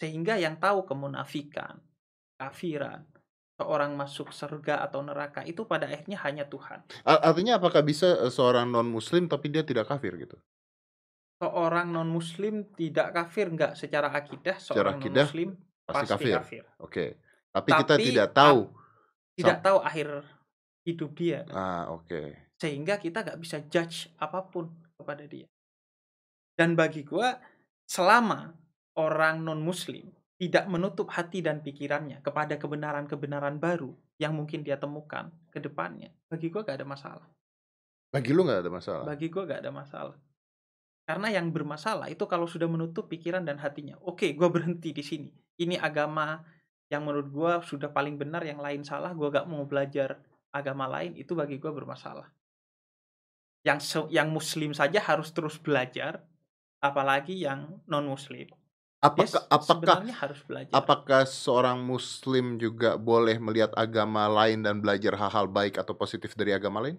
Sehingga 0.00 0.40
yang 0.40 0.58
tahu 0.58 0.82
kemunafikan, 0.88 1.78
kafiran, 2.40 3.06
seorang 3.60 3.94
masuk 3.94 4.34
surga 4.34 4.82
atau 4.82 5.04
neraka 5.04 5.46
itu 5.46 5.62
pada 5.68 5.86
akhirnya 5.86 6.18
hanya 6.26 6.44
Tuhan. 6.48 6.82
Artinya 7.06 7.62
apakah 7.62 7.84
bisa 7.86 8.18
eh, 8.26 8.32
seorang 8.32 8.66
non-muslim 8.72 9.30
tapi 9.30 9.52
dia 9.52 9.62
tidak 9.62 9.86
kafir 9.86 10.18
gitu? 10.18 10.34
Seorang 11.42 11.90
non 11.90 12.06
muslim 12.06 12.70
tidak 12.78 13.10
kafir 13.10 13.50
nggak 13.50 13.74
secara 13.74 14.14
akidah, 14.14 14.62
seorang 14.62 14.94
non 14.94 15.02
akidah 15.02 15.26
muslim 15.26 15.50
Pasti, 15.82 16.06
pasti 16.06 16.12
kafir. 16.14 16.34
kafir. 16.38 16.64
Oke. 16.78 17.06
Tapi, 17.52 17.70
kita 17.74 17.94
Tapi 17.98 18.04
tidak 18.06 18.28
tahu. 18.32 18.60
Tidak 19.34 19.58
tahu 19.60 19.78
akhir 19.82 20.08
hidup 20.86 21.10
dia. 21.18 21.40
Ah, 21.50 21.90
oke. 21.92 22.54
Sehingga 22.56 22.96
kita 22.96 23.26
nggak 23.26 23.40
bisa 23.42 23.58
judge 23.66 24.08
apa 24.16 24.46
pun 24.46 24.70
kepada 24.94 25.26
dia. 25.26 25.50
Dan 26.52 26.76
bagi 26.76 27.02
gua 27.02 27.32
selama 27.88 28.52
orang 29.00 29.40
non 29.40 29.60
muslim 29.64 30.08
tidak 30.36 30.66
menutup 30.68 31.08
hati 31.14 31.40
dan 31.40 31.62
pikirannya 31.62 32.20
kepada 32.20 32.58
kebenaran-kebenaran 32.58 33.62
baru 33.62 33.94
yang 34.18 34.34
mungkin 34.34 34.66
dia 34.66 34.76
temukan 34.76 35.30
ke 35.48 35.62
depannya, 35.62 36.10
bagi 36.26 36.50
gua 36.50 36.66
gak 36.66 36.82
ada 36.82 36.88
masalah. 36.88 37.28
Bagi 38.12 38.36
lu 38.36 38.44
nggak 38.44 38.60
ada 38.60 38.70
masalah. 38.70 39.04
Bagi 39.08 39.26
gua 39.32 39.42
gak 39.48 39.60
ada 39.64 39.72
masalah. 39.72 40.16
Karena 41.08 41.32
yang 41.32 41.48
bermasalah 41.48 42.12
itu 42.12 42.28
kalau 42.28 42.44
sudah 42.44 42.68
menutup 42.68 43.08
pikiran 43.08 43.40
dan 43.42 43.56
hatinya. 43.56 43.96
Oke, 44.04 44.36
gua 44.36 44.52
berhenti 44.52 44.92
di 44.92 45.00
sini. 45.00 45.32
Ini 45.56 45.80
agama 45.80 46.44
yang 46.92 47.08
menurut 47.08 47.32
gua 47.32 47.52
sudah 47.64 47.88
paling 47.88 48.20
benar, 48.20 48.44
yang 48.44 48.60
lain 48.60 48.84
salah. 48.84 49.16
Gua 49.16 49.32
gak 49.32 49.48
mau 49.48 49.64
belajar 49.64 50.20
agama 50.52 50.84
lain. 50.92 51.16
Itu 51.16 51.32
bagi 51.32 51.56
gua 51.56 51.72
bermasalah. 51.72 52.28
Yang 53.64 54.04
yang 54.12 54.28
muslim 54.28 54.76
saja 54.76 55.00
harus 55.00 55.32
terus 55.32 55.56
belajar, 55.56 56.20
apalagi 56.82 57.46
yang 57.46 57.78
non 57.86 58.04
muslim. 58.10 58.50
Apakah 59.02 59.42
apakah 59.50 59.98
harus 60.14 60.40
belajar. 60.46 60.70
apakah 60.70 61.26
seorang 61.26 61.78
muslim 61.82 62.54
juga 62.54 62.94
boleh 62.94 63.34
melihat 63.42 63.74
agama 63.74 64.30
lain 64.30 64.62
dan 64.62 64.78
belajar 64.78 65.18
hal-hal 65.18 65.50
baik 65.50 65.74
atau 65.74 65.90
positif 65.94 66.38
dari 66.38 66.54
agama 66.54 66.78
lain? 66.78 66.98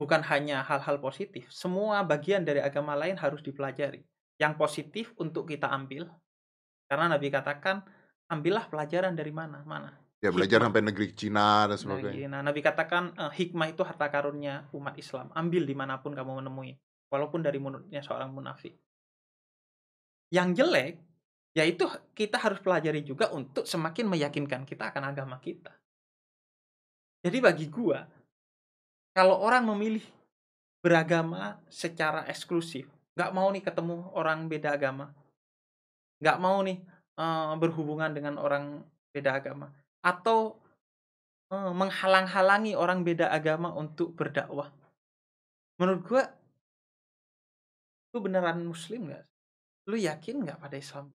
bukan 0.00 0.24
hanya 0.32 0.64
hal-hal 0.64 0.96
positif, 0.96 1.44
semua 1.52 2.00
bagian 2.00 2.40
dari 2.40 2.64
agama 2.64 2.96
lain 2.96 3.20
harus 3.20 3.44
dipelajari. 3.44 4.00
Yang 4.40 4.52
positif 4.56 5.06
untuk 5.20 5.44
kita 5.52 5.68
ambil, 5.68 6.08
karena 6.88 7.12
Nabi 7.12 7.28
katakan, 7.28 7.84
ambillah 8.32 8.64
pelajaran 8.72 9.12
dari 9.12 9.28
mana, 9.28 9.60
mana. 9.68 9.92
Ya 10.24 10.32
belajar 10.32 10.64
Hikmah. 10.64 10.68
sampai 10.72 10.82
negeri 10.88 11.08
Cina 11.12 11.68
dan 11.68 11.76
sebagainya. 11.76 12.28
Nah, 12.32 12.40
Nabi 12.40 12.60
katakan 12.64 13.12
eh, 13.16 13.32
hikmah 13.40 13.72
itu 13.72 13.84
harta 13.84 14.08
karunnya 14.08 14.68
umat 14.72 14.96
Islam. 14.96 15.32
Ambil 15.32 15.64
di 15.64 15.72
mana 15.76 16.00
pun 16.00 16.12
kamu 16.12 16.44
menemui, 16.44 16.76
walaupun 17.10 17.42
dari 17.42 17.58
mulutnya 17.58 18.00
seorang 18.00 18.30
munafik. 18.30 18.72
Yang 20.30 20.62
jelek, 20.62 20.94
yaitu 21.58 21.84
kita 22.14 22.38
harus 22.38 22.62
pelajari 22.62 23.02
juga 23.02 23.34
untuk 23.34 23.66
semakin 23.66 24.06
meyakinkan 24.06 24.62
kita 24.62 24.94
akan 24.94 25.10
agama 25.10 25.42
kita. 25.42 25.74
Jadi 27.20 27.38
bagi 27.42 27.66
gua, 27.66 28.06
kalau 29.12 29.42
orang 29.42 29.66
memilih 29.74 30.06
beragama 30.80 31.60
secara 31.68 32.24
eksklusif, 32.30 32.88
nggak 33.18 33.34
mau 33.34 33.50
nih 33.50 33.60
ketemu 33.60 34.08
orang 34.16 34.46
beda 34.46 34.78
agama, 34.78 35.12
nggak 36.22 36.38
mau 36.40 36.62
nih 36.64 36.78
eh, 37.18 37.52
berhubungan 37.58 38.14
dengan 38.14 38.38
orang 38.40 38.80
beda 39.10 39.42
agama, 39.42 39.68
atau 40.00 40.56
eh, 41.52 41.72
menghalang-halangi 41.74 42.78
orang 42.78 43.04
beda 43.04 43.28
agama 43.28 43.74
untuk 43.74 44.14
berdakwah. 44.16 44.72
Menurut 45.76 46.00
gua, 46.06 46.24
lu 48.10 48.18
beneran 48.18 48.62
muslim 48.66 49.10
nggak? 49.10 49.24
Lu 49.90 49.96
yakin 49.96 50.36
nggak 50.46 50.58
pada 50.58 50.76
Islam? 50.76 51.06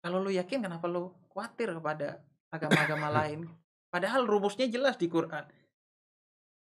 Kalau 0.00 0.18
lu 0.20 0.32
yakin, 0.32 0.64
kenapa 0.64 0.88
lu 0.88 1.12
khawatir 1.32 1.76
kepada 1.76 2.24
agama-agama 2.48 3.08
lain? 3.20 3.44
Padahal 3.92 4.24
rumusnya 4.24 4.64
jelas 4.70 4.96
di 4.96 5.10
Quran. 5.10 5.44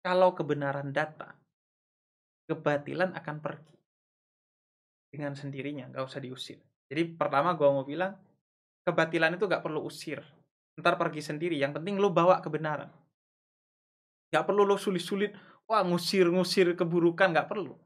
Kalau 0.01 0.33
kebenaran 0.33 0.95
datang, 0.95 1.37
kebatilan 2.49 3.13
akan 3.13 3.37
pergi 3.43 3.77
dengan 5.13 5.37
sendirinya, 5.37 5.91
nggak 5.93 6.05
usah 6.05 6.21
diusir. 6.23 6.61
Jadi 6.89 7.19
pertama 7.19 7.53
gua 7.53 7.75
mau 7.75 7.85
bilang, 7.85 8.17
kebatilan 8.89 9.37
itu 9.37 9.45
nggak 9.45 9.61
perlu 9.61 9.85
usir, 9.85 10.25
ntar 10.81 10.97
pergi 10.97 11.21
sendiri. 11.21 11.61
Yang 11.61 11.83
penting 11.83 12.01
lu 12.01 12.09
bawa 12.09 12.41
kebenaran. 12.41 12.89
Nggak 14.33 14.45
perlu 14.45 14.63
lu 14.65 14.77
sulit-sulit, 14.81 15.35
wah 15.69 15.85
ngusir-ngusir 15.85 16.73
keburukan, 16.79 17.35
nggak 17.35 17.49
perlu. 17.51 17.77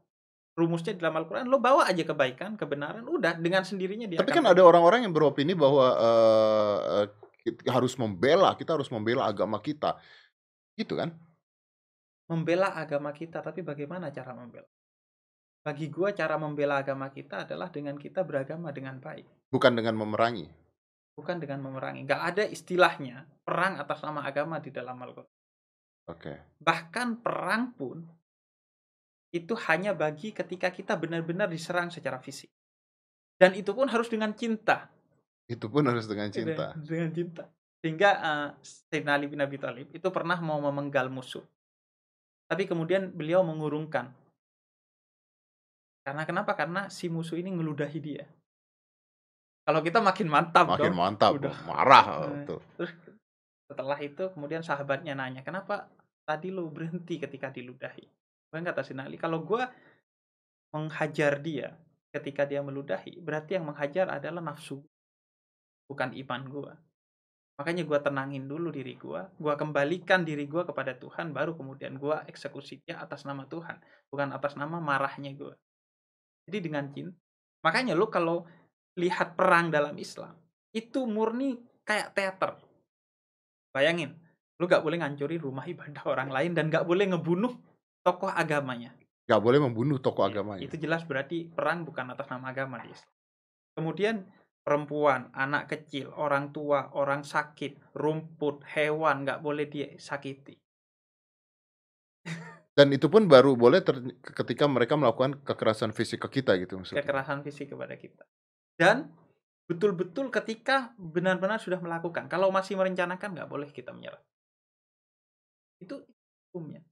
Rumusnya 0.53 0.93
di 0.93 1.01
dalam 1.01 1.17
Al-Quran, 1.17 1.49
lu 1.49 1.57
bawa 1.57 1.89
aja 1.89 2.05
kebaikan, 2.05 2.53
kebenaran, 2.53 3.01
udah 3.09 3.41
dengan 3.41 3.65
sendirinya 3.65 4.05
dia 4.05 4.21
Tapi 4.21 4.29
kan 4.29 4.45
ada 4.45 4.61
orang-orang 4.61 5.01
yang 5.01 5.13
beropini 5.13 5.57
bahwa 5.57 5.85
eh, 5.97 6.77
eh, 7.01 7.07
kita 7.41 7.73
harus 7.73 7.97
membela, 7.97 8.53
kita 8.53 8.77
harus 8.77 8.87
membela 8.93 9.25
agama 9.25 9.57
kita. 9.57 9.97
Gitu 10.77 10.93
kan? 10.97 11.13
membela 12.23 12.71
agama 12.73 13.11
kita, 13.13 13.43
tapi 13.43 13.61
bagaimana 13.61 14.09
cara 14.09 14.33
membela? 14.33 14.65
Bagi 15.63 15.87
gua 15.91 16.11
cara 16.15 16.35
membela 16.39 16.79
agama 16.81 17.11
kita 17.11 17.45
adalah 17.45 17.69
dengan 17.69 17.95
kita 17.99 18.23
beragama 18.25 18.71
dengan 18.73 18.97
baik, 18.97 19.27
Bukan 19.53 19.75
dengan 19.77 19.95
memerangi. 19.99 20.49
bukan 21.13 21.37
dengan 21.37 21.61
memerangi. 21.61 22.09
Gak 22.09 22.23
ada 22.33 22.43
istilahnya 22.49 23.29
perang 23.45 23.77
atas 23.77 24.01
nama 24.01 24.25
agama 24.25 24.57
di 24.57 24.73
dalam 24.73 24.97
Al-Quran. 24.97 25.29
Oke. 26.09 26.57
Bahkan 26.57 27.21
perang 27.21 27.77
pun 27.77 28.01
itu 29.33 29.57
hanya 29.65 29.97
bagi 29.97 30.29
ketika 30.29 30.69
kita 30.69 30.93
benar-benar 30.93 31.49
diserang 31.49 31.89
secara 31.89 32.21
fisik. 32.21 32.53
Dan 33.33 33.57
itu 33.57 33.73
pun 33.73 33.89
harus 33.89 34.05
dengan 34.07 34.29
cinta. 34.37 34.87
Itu 35.49 35.67
pun 35.73 35.89
harus 35.89 36.05
dengan 36.05 36.29
cinta. 36.29 36.77
Dengan, 36.77 36.85
dengan 36.85 37.09
cinta. 37.11 37.43
Sehingga 37.81 38.09
uh, 38.21 38.47
Sayyidina 38.61 39.17
Ali 39.17 39.25
bin 39.27 39.41
Abi 39.41 39.57
Thalib 39.57 39.89
itu 39.89 40.07
pernah 40.13 40.37
mau 40.37 40.61
memenggal 40.61 41.09
musuh. 41.09 41.43
Tapi 42.47 42.69
kemudian 42.69 43.09
beliau 43.09 43.41
mengurungkan. 43.41 44.13
Karena 46.05 46.23
kenapa? 46.29 46.53
Karena 46.53 46.87
si 46.93 47.09
musuh 47.09 47.41
ini 47.41 47.49
ngeludahi 47.51 47.99
dia. 47.99 48.23
Kalau 49.63 49.79
kita 49.79 50.03
makin 50.03 50.27
mantap 50.27 50.67
Makin 50.67 50.91
dong. 50.91 50.99
mantap, 50.99 51.31
Udah. 51.39 51.55
marah 51.63 52.05
Nah, 52.27 52.43
tuh. 52.43 52.61
Terus 52.75 52.91
setelah 53.71 53.97
itu 54.03 54.23
kemudian 54.35 54.59
sahabatnya 54.59 55.15
nanya, 55.15 55.41
kenapa 55.41 55.87
tadi 56.27 56.51
lu 56.51 56.67
berhenti 56.67 57.15
ketika 57.15 57.47
diludahi? 57.47 58.03
Kemudian 58.53 58.69
kata 58.69 58.85
Sayyidina 58.85 59.09
Ali, 59.09 59.17
kalau 59.17 59.41
gua 59.41 59.65
menghajar 60.77 61.41
dia 61.41 61.73
ketika 62.13 62.45
dia 62.45 62.61
meludahi, 62.61 63.17
berarti 63.17 63.57
yang 63.57 63.65
menghajar 63.65 64.13
adalah 64.13 64.45
nafsu, 64.45 64.85
bukan 65.89 66.13
iman 66.13 66.41
gua. 66.45 66.77
Makanya 67.57 67.81
gua 67.81 67.97
tenangin 67.97 68.45
dulu 68.45 68.69
diri 68.69 68.93
gua, 68.93 69.25
gua 69.41 69.57
kembalikan 69.57 70.21
diri 70.21 70.45
gua 70.45 70.69
kepada 70.69 70.93
Tuhan, 70.93 71.33
baru 71.33 71.57
kemudian 71.57 71.97
gua 71.97 72.21
eksekusi 72.29 72.85
dia 72.85 73.01
atas 73.01 73.25
nama 73.25 73.41
Tuhan, 73.49 73.81
bukan 74.13 74.29
atas 74.29 74.53
nama 74.53 74.77
marahnya 74.77 75.33
gua. 75.33 75.57
Jadi 76.45 76.57
dengan 76.61 76.85
cinta. 76.93 77.17
Makanya 77.65 77.97
lu 77.97 78.05
kalau 78.13 78.45
lihat 79.01 79.33
perang 79.33 79.73
dalam 79.73 79.97
Islam, 79.97 80.37
itu 80.77 81.09
murni 81.09 81.57
kayak 81.81 82.13
teater. 82.13 82.61
Bayangin, 83.73 84.13
lu 84.61 84.69
gak 84.69 84.85
boleh 84.85 85.01
ngancurin 85.01 85.41
rumah 85.41 85.65
ibadah 85.65 86.05
orang 86.05 86.29
lain 86.29 86.53
dan 86.53 86.69
gak 86.69 86.85
boleh 86.85 87.09
ngebunuh 87.09 87.72
tokoh 88.03 88.29
agamanya. 88.29 88.91
Gak 89.23 89.39
boleh 89.39 89.63
membunuh 89.63 90.03
tokoh 90.03 90.27
Iya, 90.27 90.43
agamanya. 90.43 90.61
Itu 90.67 90.75
jelas 90.75 91.07
berarti 91.07 91.47
perang 91.47 91.87
bukan 91.87 92.11
atas 92.11 92.27
nama 92.27 92.51
agama 92.51 92.83
di 92.83 92.91
Islam. 92.91 93.13
Kemudian 93.73 94.15
perempuan, 94.61 95.31
anak 95.31 95.71
kecil, 95.71 96.11
orang 96.15 96.51
tua, 96.51 96.91
orang 96.93 97.23
sakit, 97.23 97.95
rumput, 97.95 98.67
hewan 98.75 99.23
nggak 99.23 99.39
boleh 99.39 99.65
disakiti. 99.71 100.59
Dan 102.77 102.91
itu 102.91 103.07
pun 103.07 103.31
baru 103.31 103.55
boleh 103.55 103.79
ter- 103.79 104.19
ketika 104.21 104.67
mereka 104.67 104.99
melakukan 104.99 105.39
kekerasan 105.45 105.95
fisik 105.95 106.27
ke 106.27 106.41
kita 106.41 106.59
gitu 106.59 106.75
maksudnya. 106.79 106.99
Kekerasan 106.99 107.39
fisik 107.47 107.71
kepada 107.71 107.95
kita. 107.95 108.27
Dan 108.75 109.13
betul-betul 109.69 110.27
ketika 110.33 110.91
benar-benar 110.99 111.61
sudah 111.63 111.79
melakukan. 111.79 112.27
Kalau 112.27 112.51
masih 112.51 112.75
merencanakan 112.75 113.39
nggak 113.39 113.49
boleh 113.49 113.69
kita 113.71 113.95
menyerah. 113.95 114.19
Itu 115.79 116.03
hukumnya. 116.49 116.83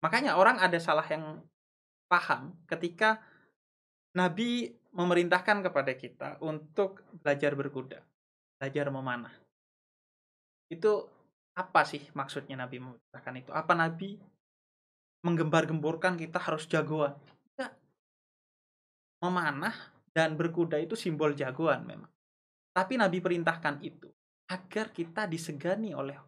Makanya 0.00 0.36
orang 0.40 0.56
ada 0.60 0.80
salah 0.80 1.04
yang 1.08 1.44
paham 2.08 2.56
ketika 2.66 3.20
Nabi 4.16 4.74
memerintahkan 4.90 5.62
kepada 5.62 5.92
kita 5.94 6.28
untuk 6.42 7.04
belajar 7.22 7.54
berkuda, 7.54 8.02
belajar 8.58 8.90
memanah. 8.90 9.32
Itu 10.66 11.06
apa 11.54 11.86
sih 11.86 12.02
maksudnya 12.16 12.58
Nabi 12.58 12.82
memerintahkan 12.82 13.34
itu? 13.38 13.50
Apa 13.54 13.76
Nabi 13.76 14.18
menggembar-gemborkan 15.22 16.18
kita 16.18 16.42
harus 16.42 16.66
jagoan? 16.66 17.14
Enggak. 17.54 17.72
Memanah 19.22 19.76
dan 20.10 20.34
berkuda 20.34 20.80
itu 20.80 20.98
simbol 20.98 21.36
jagoan 21.38 21.86
memang. 21.86 22.10
Tapi 22.74 22.98
Nabi 22.98 23.22
perintahkan 23.22 23.78
itu 23.84 24.10
agar 24.50 24.90
kita 24.90 25.30
disegani 25.30 25.94
oleh 25.94 26.18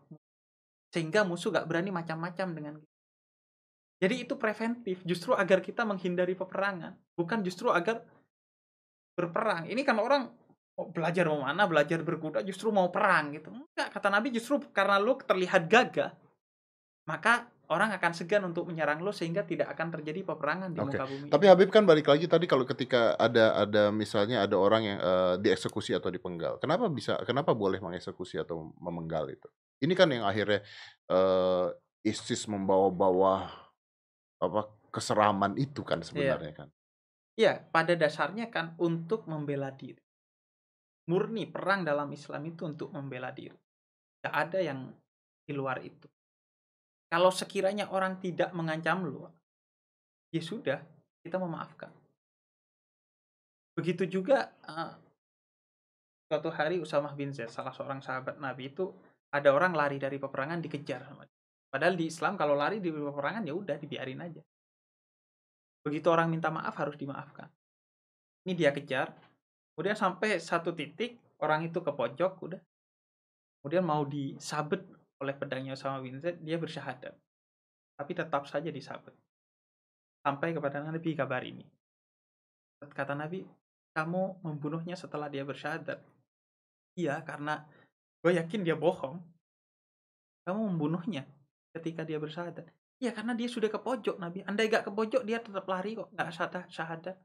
sehingga 0.93 1.25
musuh 1.25 1.51
gak 1.51 1.67
berani 1.67 1.89
macam-macam 1.89 2.49
dengan 2.53 2.75
kita. 2.79 2.92
Jadi 4.03 4.27
itu 4.27 4.35
preventif, 4.35 4.99
justru 5.07 5.31
agar 5.31 5.63
kita 5.63 5.87
menghindari 5.87 6.35
peperangan, 6.35 6.99
bukan 7.15 7.39
justru 7.47 7.71
agar 7.71 8.03
berperang. 9.15 9.71
Ini 9.71 9.79
kan 9.87 10.03
orang 10.03 10.27
oh, 10.75 10.91
belajar 10.91 11.31
mau 11.31 11.47
mana, 11.47 11.71
belajar 11.71 12.03
berkuda, 12.03 12.43
justru 12.43 12.75
mau 12.75 12.91
perang 12.91 13.31
gitu. 13.31 13.55
Enggak, 13.55 13.95
kata 13.95 14.11
Nabi 14.11 14.35
justru 14.35 14.59
karena 14.75 14.99
lu 14.99 15.15
terlihat 15.23 15.71
gagah, 15.71 16.19
maka 17.07 17.47
orang 17.71 17.95
akan 17.95 18.13
segan 18.13 18.43
untuk 18.43 18.67
menyerang 18.67 18.99
lo 19.07 19.15
sehingga 19.15 19.47
tidak 19.47 19.71
akan 19.71 19.95
terjadi 19.95 20.27
peperangan 20.27 20.75
di 20.75 20.83
Oke. 20.83 20.99
muka 20.99 21.05
bumi. 21.07 21.29
Tapi 21.31 21.45
Habib 21.47 21.71
kan 21.71 21.87
balik 21.87 22.11
lagi 22.11 22.27
tadi 22.27 22.51
kalau 22.51 22.67
ketika 22.67 23.15
ada 23.15 23.55
ada 23.55 23.95
misalnya 23.95 24.43
ada 24.43 24.59
orang 24.59 24.83
yang 24.83 24.99
eh, 24.99 25.35
dieksekusi 25.47 25.95
atau 25.95 26.11
dipenggal. 26.11 26.59
Kenapa 26.59 26.91
bisa 26.91 27.23
kenapa 27.23 27.55
boleh 27.55 27.79
mengeksekusi 27.79 28.43
atau 28.43 28.75
memenggal 28.83 29.31
itu? 29.31 29.47
Ini 29.79 29.95
kan 29.95 30.11
yang 30.11 30.27
akhirnya 30.27 30.67
eh, 31.07 31.67
ISIS 32.03 32.51
membawa-bawa 32.51 33.62
apa 34.43 34.67
keseraman 34.91 35.55
itu 35.55 35.87
kan 35.87 36.03
sebenarnya 36.03 36.53
kan. 36.53 36.69
Iya, 37.39 37.63
pada 37.73 37.95
dasarnya 37.97 38.51
kan 38.53 38.77
untuk 38.83 39.25
membela 39.31 39.73
diri. 39.73 40.03
Murni 41.09 41.49
perang 41.49 41.87
dalam 41.87 42.11
Islam 42.13 42.43
itu 42.51 42.69
untuk 42.69 42.93
membela 42.93 43.33
diri. 43.33 43.57
Tidak 43.57 44.35
ada 44.35 44.59
yang 44.61 44.93
di 45.43 45.53
luar 45.55 45.81
itu. 45.81 46.07
Kalau 47.09 47.33
sekiranya 47.33 47.89
orang 47.89 48.21
tidak 48.21 48.53
mengancam 48.53 49.05
lo, 49.05 49.33
ya 50.33 50.43
sudah, 50.45 50.81
kita 51.25 51.37
memaafkan. 51.41 51.93
Begitu 53.77 54.09
juga 54.09 54.53
eh, 54.69 54.93
suatu 56.29 56.53
hari 56.53 56.81
Usamah 56.81 57.17
bin 57.17 57.33
Zaid, 57.33 57.49
salah 57.49 57.73
seorang 57.73 58.05
sahabat 58.05 58.37
Nabi 58.37 58.73
itu 58.73 58.93
ada 59.33 59.49
orang 59.53 59.73
lari 59.73 59.97
dari 59.97 60.21
peperangan 60.21 60.61
dikejar 60.61 61.09
sama. 61.09 61.25
Padahal 61.73 61.97
di 61.97 62.05
Islam 62.13 62.37
kalau 62.37 62.53
lari 62.53 62.85
di 62.85 62.93
peperangan 62.93 63.49
ya 63.49 63.57
udah 63.57 63.81
dibiarin 63.81 64.21
aja. 64.21 64.45
Begitu 65.81 66.05
orang 66.13 66.29
minta 66.29 66.53
maaf 66.53 66.77
harus 66.77 67.01
dimaafkan. 67.01 67.49
Ini 68.45 68.53
dia 68.53 68.71
kejar, 68.77 69.09
kemudian 69.73 69.97
sampai 69.97 70.37
satu 70.37 70.77
titik 70.77 71.17
orang 71.41 71.73
itu 71.73 71.81
ke 71.81 71.89
pojok 71.89 72.33
udah. 72.45 72.61
Kemudian 73.65 73.89
mau 73.89 74.05
disabet 74.05 74.85
oleh 75.25 75.33
pedangnya 75.33 75.73
Usama 75.73 76.05
bin 76.05 76.21
dia 76.21 76.59
bersyahadat. 76.61 77.17
Tapi 77.97 78.13
tetap 78.13 78.45
saja 78.53 78.69
disabet. 78.69 79.17
Sampai 80.21 80.53
kepada 80.53 80.85
Nabi 80.85 81.17
kabar 81.17 81.41
ini. 81.41 81.65
Kata 82.83 83.17
Nabi, 83.17 83.47
kamu 83.97 84.45
membunuhnya 84.45 84.99
setelah 84.99 85.31
dia 85.31 85.47
bersyahadat. 85.47 86.03
Iya, 86.99 87.23
karena 87.25 87.65
gue 88.21 88.35
yakin 88.37 88.61
dia 88.67 88.75
bohong. 88.75 89.23
Kamu 90.43 90.75
membunuhnya 90.75 91.23
ketika 91.73 92.05
dia 92.05 92.21
bersyahadat. 92.21 92.69
Iya, 93.03 93.11
karena 93.11 93.35
dia 93.35 93.51
sudah 93.51 93.67
ke 93.67 93.81
pojok, 93.83 94.21
Nabi. 94.23 94.47
Andai 94.47 94.71
gak 94.71 94.87
ke 94.87 94.93
pojok, 94.95 95.27
dia 95.27 95.43
tetap 95.43 95.67
lari 95.67 95.99
kok. 95.99 96.13
Gak 96.15 96.31
syahadat. 96.31 96.65
syahadat. 96.71 97.17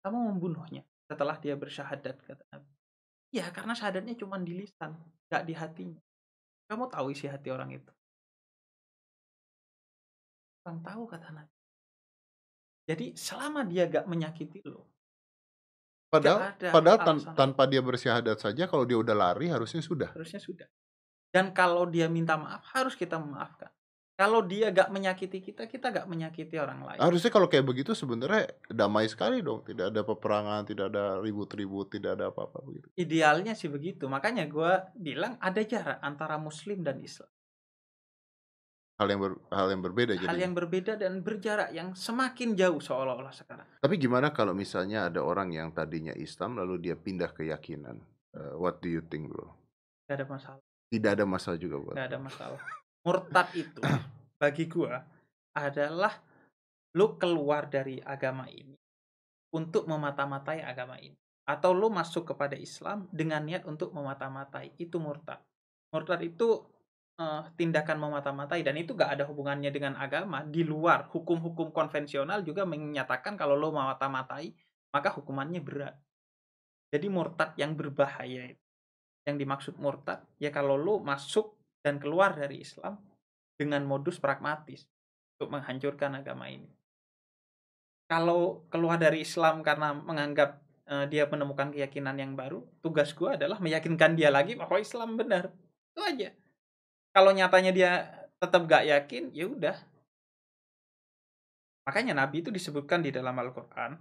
Kamu 0.00 0.18
membunuhnya 0.32 0.86
setelah 1.04 1.36
dia 1.36 1.58
bersyahadat, 1.58 2.16
kata 2.24 2.44
Nabi. 2.54 2.70
Iya, 3.34 3.52
karena 3.52 3.76
syahadatnya 3.76 4.14
cuma 4.16 4.40
di 4.40 4.56
lisan, 4.56 4.96
gak 5.28 5.44
di 5.44 5.52
hatinya. 5.52 6.00
Kamu 6.70 6.88
tahu 6.88 7.12
isi 7.12 7.28
hati 7.28 7.52
orang 7.52 7.76
itu? 7.76 7.92
Orang 10.64 10.80
tahu 10.80 11.02
kata 11.04 11.28
Nabi. 11.32 11.56
Jadi 12.88 13.06
selama 13.20 13.68
dia 13.68 13.84
gak 13.84 14.08
menyakiti 14.08 14.64
lo, 14.64 14.88
Padahal 16.08 16.56
ada 16.56 16.68
padahal 16.72 16.98
tan- 17.04 17.36
tanpa 17.36 17.68
dia 17.68 17.84
bersyahadat 17.84 18.40
saja 18.40 18.64
kalau 18.64 18.88
dia 18.88 18.96
udah 18.96 19.12
lari 19.12 19.52
harusnya 19.52 19.84
sudah. 19.84 20.08
harusnya 20.16 20.40
sudah. 20.40 20.64
Dan 21.28 21.52
kalau 21.52 21.84
dia 21.84 22.08
minta 22.08 22.40
maaf, 22.40 22.64
harus 22.72 22.96
kita 22.96 23.20
memaafkan. 23.20 23.68
Kalau 24.18 24.42
dia 24.42 24.74
gak 24.74 24.90
menyakiti 24.90 25.38
kita, 25.38 25.70
kita 25.70 25.94
gak 25.94 26.10
menyakiti 26.10 26.58
orang 26.58 26.82
lain. 26.82 26.98
Harusnya 26.98 27.30
kalau 27.30 27.46
kayak 27.46 27.62
begitu 27.62 27.94
sebenarnya 27.94 28.50
damai 28.66 29.06
sekali 29.06 29.38
dong, 29.46 29.62
tidak 29.62 29.94
ada 29.94 30.02
peperangan, 30.02 30.66
tidak 30.66 30.90
ada 30.90 31.22
ribut-ribut, 31.22 31.86
tidak 31.86 32.18
ada 32.18 32.34
apa-apa 32.34 32.58
begitu. 32.66 32.90
Idealnya 32.98 33.54
sih 33.54 33.70
begitu. 33.70 34.10
Makanya 34.10 34.50
gue 34.50 34.72
bilang 34.98 35.38
ada 35.38 35.62
jarak 35.62 36.02
antara 36.02 36.34
Muslim 36.34 36.82
dan 36.82 36.98
Islam. 36.98 37.30
Hal 38.98 39.06
yang 39.06 39.20
ber- 39.22 39.42
hal 39.54 39.70
yang 39.70 39.82
berbeda 39.86 40.12
Hal 40.26 40.34
yang 40.42 40.54
berbeda 40.58 40.98
dan 40.98 41.22
berjarak 41.22 41.70
yang 41.70 41.94
semakin 41.94 42.58
jauh 42.58 42.82
seolah-olah 42.82 43.30
sekarang. 43.30 43.70
Tapi 43.78 43.94
gimana 44.02 44.34
kalau 44.34 44.50
misalnya 44.50 45.06
ada 45.06 45.22
orang 45.22 45.54
yang 45.54 45.70
tadinya 45.70 46.10
Islam 46.18 46.58
lalu 46.58 46.90
dia 46.90 46.98
pindah 46.98 47.30
keyakinan? 47.30 48.02
Eh, 48.34 48.54
what 48.58 48.82
do 48.82 48.90
you 48.90 48.98
think, 49.06 49.30
bro? 49.30 49.54
Gak 50.10 50.18
ada 50.18 50.26
masalah. 50.26 50.62
Tidak 50.90 51.10
ada 51.14 51.22
masalah 51.22 51.58
juga 51.62 51.78
buat. 51.78 51.94
Gak 51.94 52.10
ada 52.10 52.18
masalah. 52.18 52.58
Murtad 53.08 53.48
itu 53.56 53.80
bagi 54.40 54.68
gua 54.68 55.00
adalah 55.56 56.12
lu 56.92 57.16
keluar 57.16 57.64
dari 57.72 57.96
agama 58.04 58.44
ini 58.52 58.76
untuk 59.56 59.88
memata-matai 59.88 60.60
agama 60.60 61.00
ini 61.00 61.16
atau 61.48 61.72
lu 61.72 61.88
masuk 61.88 62.36
kepada 62.36 62.52
Islam 62.52 63.08
dengan 63.08 63.40
niat 63.48 63.64
untuk 63.64 63.96
memata-matai 63.96 64.76
itu 64.76 65.00
murtad. 65.00 65.40
Murtad 65.88 66.20
itu 66.20 66.60
eh, 67.16 67.48
tindakan 67.56 67.96
memata-matai 67.96 68.60
dan 68.60 68.76
itu 68.76 68.92
gak 68.92 69.16
ada 69.16 69.24
hubungannya 69.24 69.72
dengan 69.72 69.96
agama 69.96 70.44
di 70.44 70.60
luar 70.60 71.08
hukum-hukum 71.08 71.72
konvensional 71.72 72.44
juga 72.44 72.68
menyatakan 72.68 73.40
kalau 73.40 73.56
lu 73.56 73.72
memata-matai 73.72 74.52
maka 74.92 75.08
hukumannya 75.16 75.64
berat. 75.64 75.96
Jadi 76.92 77.08
murtad 77.08 77.56
yang 77.56 77.72
berbahaya 77.72 78.52
itu 78.52 78.64
yang 79.24 79.40
dimaksud 79.40 79.80
murtad 79.80 80.24
ya 80.36 80.52
kalau 80.52 80.76
lu 80.76 81.00
masuk 81.00 81.57
dan 81.82 82.02
keluar 82.02 82.34
dari 82.34 82.62
Islam 82.62 82.98
dengan 83.58 83.82
modus 83.86 84.18
pragmatis 84.22 84.86
untuk 85.38 85.54
menghancurkan 85.54 86.18
agama 86.18 86.50
ini. 86.50 86.70
Kalau 88.08 88.64
keluar 88.72 88.96
dari 88.96 89.22
Islam 89.22 89.60
karena 89.60 89.92
menganggap 89.92 90.58
eh, 90.88 91.06
dia 91.12 91.28
menemukan 91.28 91.70
keyakinan 91.70 92.16
yang 92.16 92.32
baru, 92.32 92.64
tugas 92.80 93.12
gua 93.12 93.36
adalah 93.36 93.60
meyakinkan 93.60 94.16
dia 94.16 94.32
lagi 94.32 94.56
bahwa 94.56 94.80
Islam 94.80 95.14
benar. 95.14 95.52
Itu 95.92 96.00
aja. 96.02 96.32
Kalau 97.12 97.30
nyatanya 97.34 97.72
dia 97.74 97.90
tetap 98.38 98.64
gak 98.70 98.86
yakin, 98.86 99.34
ya 99.34 99.50
udah. 99.50 99.76
Makanya 101.88 102.14
Nabi 102.14 102.44
itu 102.44 102.52
disebutkan 102.52 103.00
di 103.00 103.10
dalam 103.10 103.32
Al-Quran, 103.32 103.96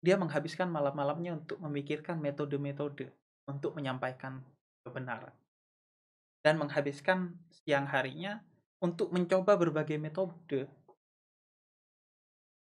dia 0.00 0.16
menghabiskan 0.16 0.72
malam-malamnya 0.72 1.36
untuk 1.36 1.60
memikirkan 1.60 2.16
metode-metode 2.16 3.12
untuk 3.44 3.76
menyampaikan 3.76 4.40
kebenaran. 4.80 5.32
Dan 6.40 6.56
menghabiskan 6.56 7.36
siang 7.52 7.84
harinya 7.84 8.40
untuk 8.80 9.12
mencoba 9.12 9.60
berbagai 9.60 10.00
metode. 10.00 10.64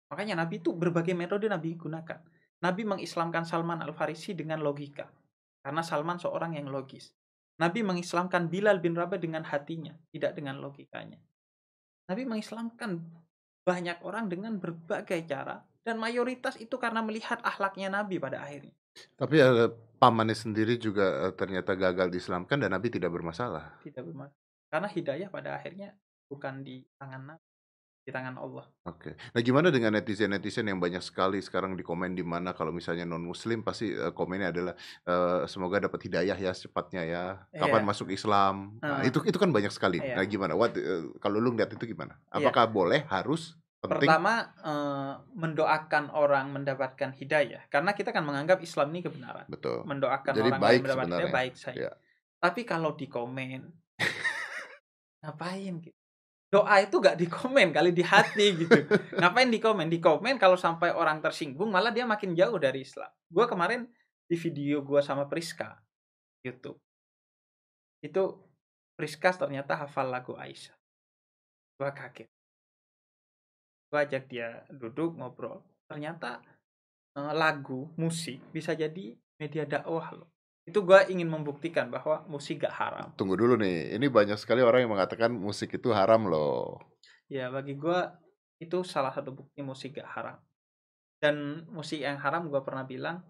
Makanya 0.08 0.40
Nabi 0.40 0.64
itu 0.64 0.72
berbagai 0.72 1.12
metode 1.12 1.52
Nabi 1.52 1.76
gunakan. 1.76 2.20
Nabi 2.64 2.82
mengislamkan 2.88 3.44
Salman 3.44 3.84
Al-Farisi 3.84 4.34
dengan 4.34 4.64
logika. 4.64 5.12
Karena 5.60 5.84
Salman 5.84 6.16
seorang 6.16 6.56
yang 6.56 6.72
logis. 6.72 7.12
Nabi 7.58 7.82
mengislamkan 7.84 8.48
Bilal 8.48 8.80
bin 8.80 8.94
Rabah 8.94 9.18
dengan 9.18 9.42
hatinya, 9.44 9.92
tidak 10.14 10.38
dengan 10.38 10.62
logikanya. 10.62 11.18
Nabi 12.08 12.24
mengislamkan 12.24 13.04
banyak 13.68 14.00
orang 14.06 14.32
dengan 14.32 14.56
berbagai 14.62 15.28
cara 15.28 15.60
dan 15.84 16.00
mayoritas 16.00 16.56
itu 16.56 16.80
karena 16.80 17.04
melihat 17.04 17.44
akhlaknya 17.44 17.92
Nabi 17.92 18.16
pada 18.22 18.40
akhirnya. 18.46 18.72
Tapi 19.20 19.36
ada 19.44 19.74
pamannya 19.98 20.38
sendiri 20.38 20.78
juga 20.78 21.28
eh, 21.28 21.34
ternyata 21.34 21.74
gagal 21.74 22.14
diislamkan 22.14 22.62
dan 22.62 22.72
Nabi 22.74 22.88
tidak 22.94 23.12
bermasalah. 23.12 23.82
Tidak 23.82 24.02
bermasalah. 24.02 24.38
Karena 24.68 24.88
hidayah 24.88 25.28
pada 25.32 25.58
akhirnya 25.58 25.96
bukan 26.28 26.60
di 26.62 26.84
tangan 27.00 27.34
Nabi, 27.34 27.44
di 28.04 28.12
tangan 28.12 28.36
Allah. 28.40 28.64
Oke. 28.88 29.16
Nah, 29.16 29.42
gimana 29.44 29.68
dengan 29.68 29.96
netizen-netizen 29.96 30.68
yang 30.68 30.80
banyak 30.80 31.04
sekali 31.04 31.44
sekarang 31.44 31.76
di 31.76 31.84
komen 31.84 32.16
di 32.16 32.24
mana 32.24 32.56
kalau 32.56 32.72
misalnya 32.72 33.04
non 33.04 33.24
muslim 33.24 33.64
pasti 33.64 33.92
eh, 33.92 34.12
komennya 34.16 34.52
adalah 34.56 34.74
eh, 35.08 35.42
semoga 35.48 35.84
dapat 35.84 36.08
hidayah 36.08 36.36
ya 36.40 36.52
secepatnya 36.56 37.02
ya. 37.04 37.24
Kapan 37.56 37.84
Iya. 37.84 37.90
masuk 37.92 38.08
Islam? 38.12 38.80
Nah, 38.80 39.04
itu 39.04 39.20
itu 39.28 39.36
kan 39.36 39.52
banyak 39.52 39.72
sekali. 39.72 40.00
Iya. 40.00 40.20
Nah, 40.20 40.24
gimana? 40.28 40.54
What 40.56 40.76
eh, 40.80 41.12
kalau 41.20 41.40
lu 41.44 41.52
ngeliat 41.56 41.72
itu 41.76 41.84
gimana? 41.84 42.16
Iya. 42.32 42.44
Apakah 42.48 42.68
boleh, 42.72 43.04
harus, 43.08 43.56
penting? 43.86 44.10
Pertama, 44.10 44.34
eh, 44.66 45.14
mendoakan 45.38 46.04
orang 46.14 46.50
mendapatkan 46.50 47.14
hidayah. 47.14 47.62
Karena 47.70 47.94
kita 47.94 48.10
kan 48.10 48.26
menganggap 48.26 48.58
Islam 48.62 48.90
ini 48.94 49.06
kebenaran. 49.06 49.46
Betul. 49.46 49.86
Mendoakan 49.86 50.34
Jadi 50.34 50.50
orang 50.50 50.62
baik 50.62 50.80
mendapatkan 50.82 51.18
hidayah 51.22 51.34
baik 51.34 51.54
saja. 51.54 51.78
Iya. 51.78 51.92
Tapi 52.38 52.62
kalau 52.66 52.94
di 52.98 53.06
komen, 53.10 53.62
ngapain 55.22 55.74
gitu? 55.82 55.98
Doa 56.48 56.80
itu 56.80 56.96
gak 57.04 57.20
di 57.20 57.28
komen 57.28 57.76
kali 57.76 57.92
di 57.92 58.04
hati 58.08 58.56
gitu. 58.56 58.88
ngapain 59.20 59.52
di 59.52 59.60
komen? 59.60 59.92
Di 59.92 60.00
komen 60.00 60.40
kalau 60.40 60.56
sampai 60.56 60.96
orang 60.96 61.20
tersinggung 61.20 61.68
malah 61.68 61.92
dia 61.92 62.08
makin 62.08 62.32
jauh 62.32 62.56
dari 62.56 62.88
Islam. 62.88 63.12
Gua 63.28 63.52
kemarin 63.52 63.84
di 64.24 64.36
video 64.40 64.80
gua 64.80 65.04
sama 65.04 65.28
Priska 65.28 65.76
YouTube. 66.48 66.80
Itu 68.00 68.48
Priskas 68.96 69.36
ternyata 69.36 69.76
hafal 69.76 70.08
lagu 70.08 70.40
Aisyah. 70.40 70.74
Gua 71.76 71.92
kaget. 71.92 72.32
Gua 73.88 74.04
ajak 74.04 74.28
dia 74.28 74.68
duduk 74.72 75.16
ngobrol. 75.16 75.64
Ternyata 75.88 76.44
eh, 77.16 77.34
lagu, 77.34 77.88
musik 77.96 78.44
bisa 78.52 78.76
jadi 78.76 79.16
media 79.40 79.64
dakwah 79.64 80.12
loh. 80.14 80.30
Itu 80.68 80.84
gua 80.84 81.08
ingin 81.08 81.32
membuktikan 81.32 81.88
bahwa 81.88 82.28
musik 82.28 82.68
gak 82.68 82.76
haram. 82.76 83.16
Tunggu 83.16 83.40
dulu 83.40 83.56
nih, 83.56 83.96
ini 83.96 84.12
banyak 84.12 84.36
sekali 84.36 84.60
orang 84.60 84.84
yang 84.84 84.92
mengatakan 84.92 85.32
musik 85.32 85.80
itu 85.80 85.96
haram 85.96 86.28
loh. 86.28 86.84
Ya 87.32 87.48
bagi 87.48 87.80
gua 87.80 88.20
itu 88.60 88.84
salah 88.84 89.16
satu 89.16 89.32
bukti 89.32 89.64
musik 89.64 89.96
gak 89.96 90.12
haram. 90.12 90.36
Dan 91.24 91.64
musik 91.72 92.04
yang 92.04 92.20
haram 92.20 92.52
gua 92.52 92.68
pernah 92.68 92.84
bilang 92.84 93.24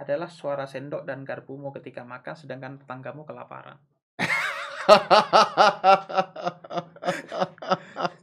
adalah 0.00 0.32
suara 0.32 0.64
sendok 0.64 1.04
dan 1.04 1.28
garpumu 1.28 1.68
ketika 1.76 2.08
makan 2.08 2.34
sedangkan 2.36 2.80
tetanggamu 2.80 3.28
kelaparan. 3.28 3.76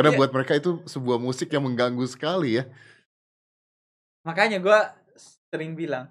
Karena 0.00 0.16
Iya. 0.16 0.20
buat 0.24 0.32
mereka 0.32 0.56
itu 0.56 0.80
sebuah 0.88 1.20
musik 1.20 1.52
yang 1.52 1.68
mengganggu 1.68 2.08
sekali 2.08 2.56
ya. 2.56 2.64
Makanya 4.24 4.56
gua 4.64 4.96
sering 5.52 5.76
bilang 5.76 6.08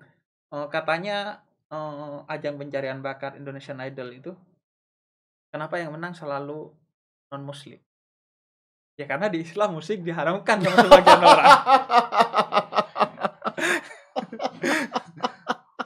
eh, 0.53 0.67
katanya 0.69 1.41
eh, 1.73 2.17
ajang 2.29 2.61
pencarian 2.61 3.01
bakat 3.01 3.33
Indonesian 3.41 3.81
Idol 3.81 4.13
itu 4.13 4.37
kenapa 5.49 5.81
yang 5.81 5.89
menang 5.97 6.13
selalu 6.13 6.69
non 7.33 7.41
muslim? 7.41 7.81
Ya 8.93 9.09
karena 9.09 9.25
di 9.25 9.41
Islam 9.41 9.73
musik 9.73 10.05
diharamkan 10.05 10.61
sama 10.61 10.77
sebagian 10.85 11.21
orang. 11.25 11.49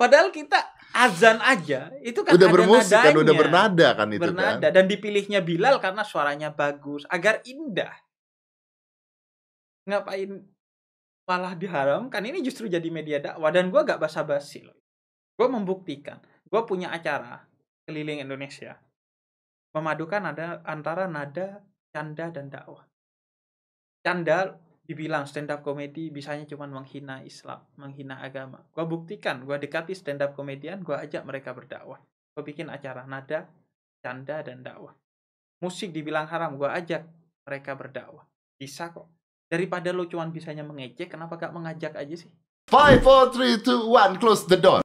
Padahal 0.02 0.36
kita 0.36 0.73
azan 0.94 1.42
aja 1.42 1.90
itu 2.06 2.22
kan 2.22 2.38
udah 2.38 2.48
ada 2.48 2.54
bermusik 2.54 3.02
kan, 3.02 3.12
udah 3.12 3.26
nadanya. 3.26 3.42
bernada 3.42 3.88
kan 3.98 4.08
itu 4.14 4.22
bernada 4.22 4.68
kan. 4.70 4.74
dan 4.78 4.86
dipilihnya 4.86 5.40
Bilal 5.42 5.82
karena 5.82 6.06
suaranya 6.06 6.50
bagus 6.54 7.04
agar 7.10 7.42
indah. 7.44 7.94
Ngapain 9.90 10.48
malah 11.28 11.54
diharamkan? 11.58 12.24
Ini 12.24 12.40
justru 12.46 12.72
jadi 12.72 12.88
media 12.88 13.20
dakwah 13.20 13.52
dan 13.52 13.68
gua 13.68 13.84
gak 13.84 14.00
basa-basi 14.00 14.64
loh. 14.64 14.78
Gua 15.36 15.52
membuktikan. 15.52 16.22
Gua 16.48 16.64
punya 16.64 16.94
acara 16.94 17.44
keliling 17.84 18.24
Indonesia 18.24 18.80
memadukan 19.74 20.22
ada 20.30 20.62
antara 20.64 21.10
nada, 21.10 21.66
canda 21.90 22.30
dan 22.30 22.48
dakwah. 22.54 22.86
Canda 24.06 24.54
dibilang 24.84 25.24
stand 25.24 25.48
up 25.50 25.64
comedy 25.64 26.12
bisanya 26.12 26.44
cuma 26.44 26.68
menghina 26.68 27.24
Islam, 27.24 27.64
menghina 27.80 28.20
agama. 28.20 28.62
Gua 28.76 28.84
buktikan, 28.84 29.48
gua 29.48 29.56
dekati 29.56 29.96
stand 29.96 30.22
up 30.22 30.36
komedian, 30.36 30.84
gua 30.84 31.02
ajak 31.02 31.24
mereka 31.24 31.56
berdakwah. 31.56 32.04
Gua 32.36 32.44
bikin 32.44 32.68
acara 32.68 33.08
nada, 33.08 33.48
canda 34.04 34.44
dan 34.44 34.62
dakwah. 34.62 34.92
Musik 35.64 35.96
dibilang 35.96 36.28
haram, 36.28 36.60
gua 36.60 36.76
ajak 36.76 37.08
mereka 37.48 37.80
berdakwah. 37.80 38.28
Bisa 38.60 38.92
kok. 38.92 39.08
Daripada 39.48 39.96
lu 39.96 40.06
cuman 40.10 40.36
bisanya 40.36 40.66
mengejek, 40.66 41.08
kenapa 41.14 41.38
gak 41.38 41.54
mengajak 41.54 41.94
aja 41.94 42.16
sih? 42.18 42.32
Five, 42.68 43.06
four, 43.06 43.30
three, 43.30 43.62
two, 43.62 43.86
one, 43.86 44.18
close 44.18 44.50
the 44.50 44.58
door. 44.58 44.83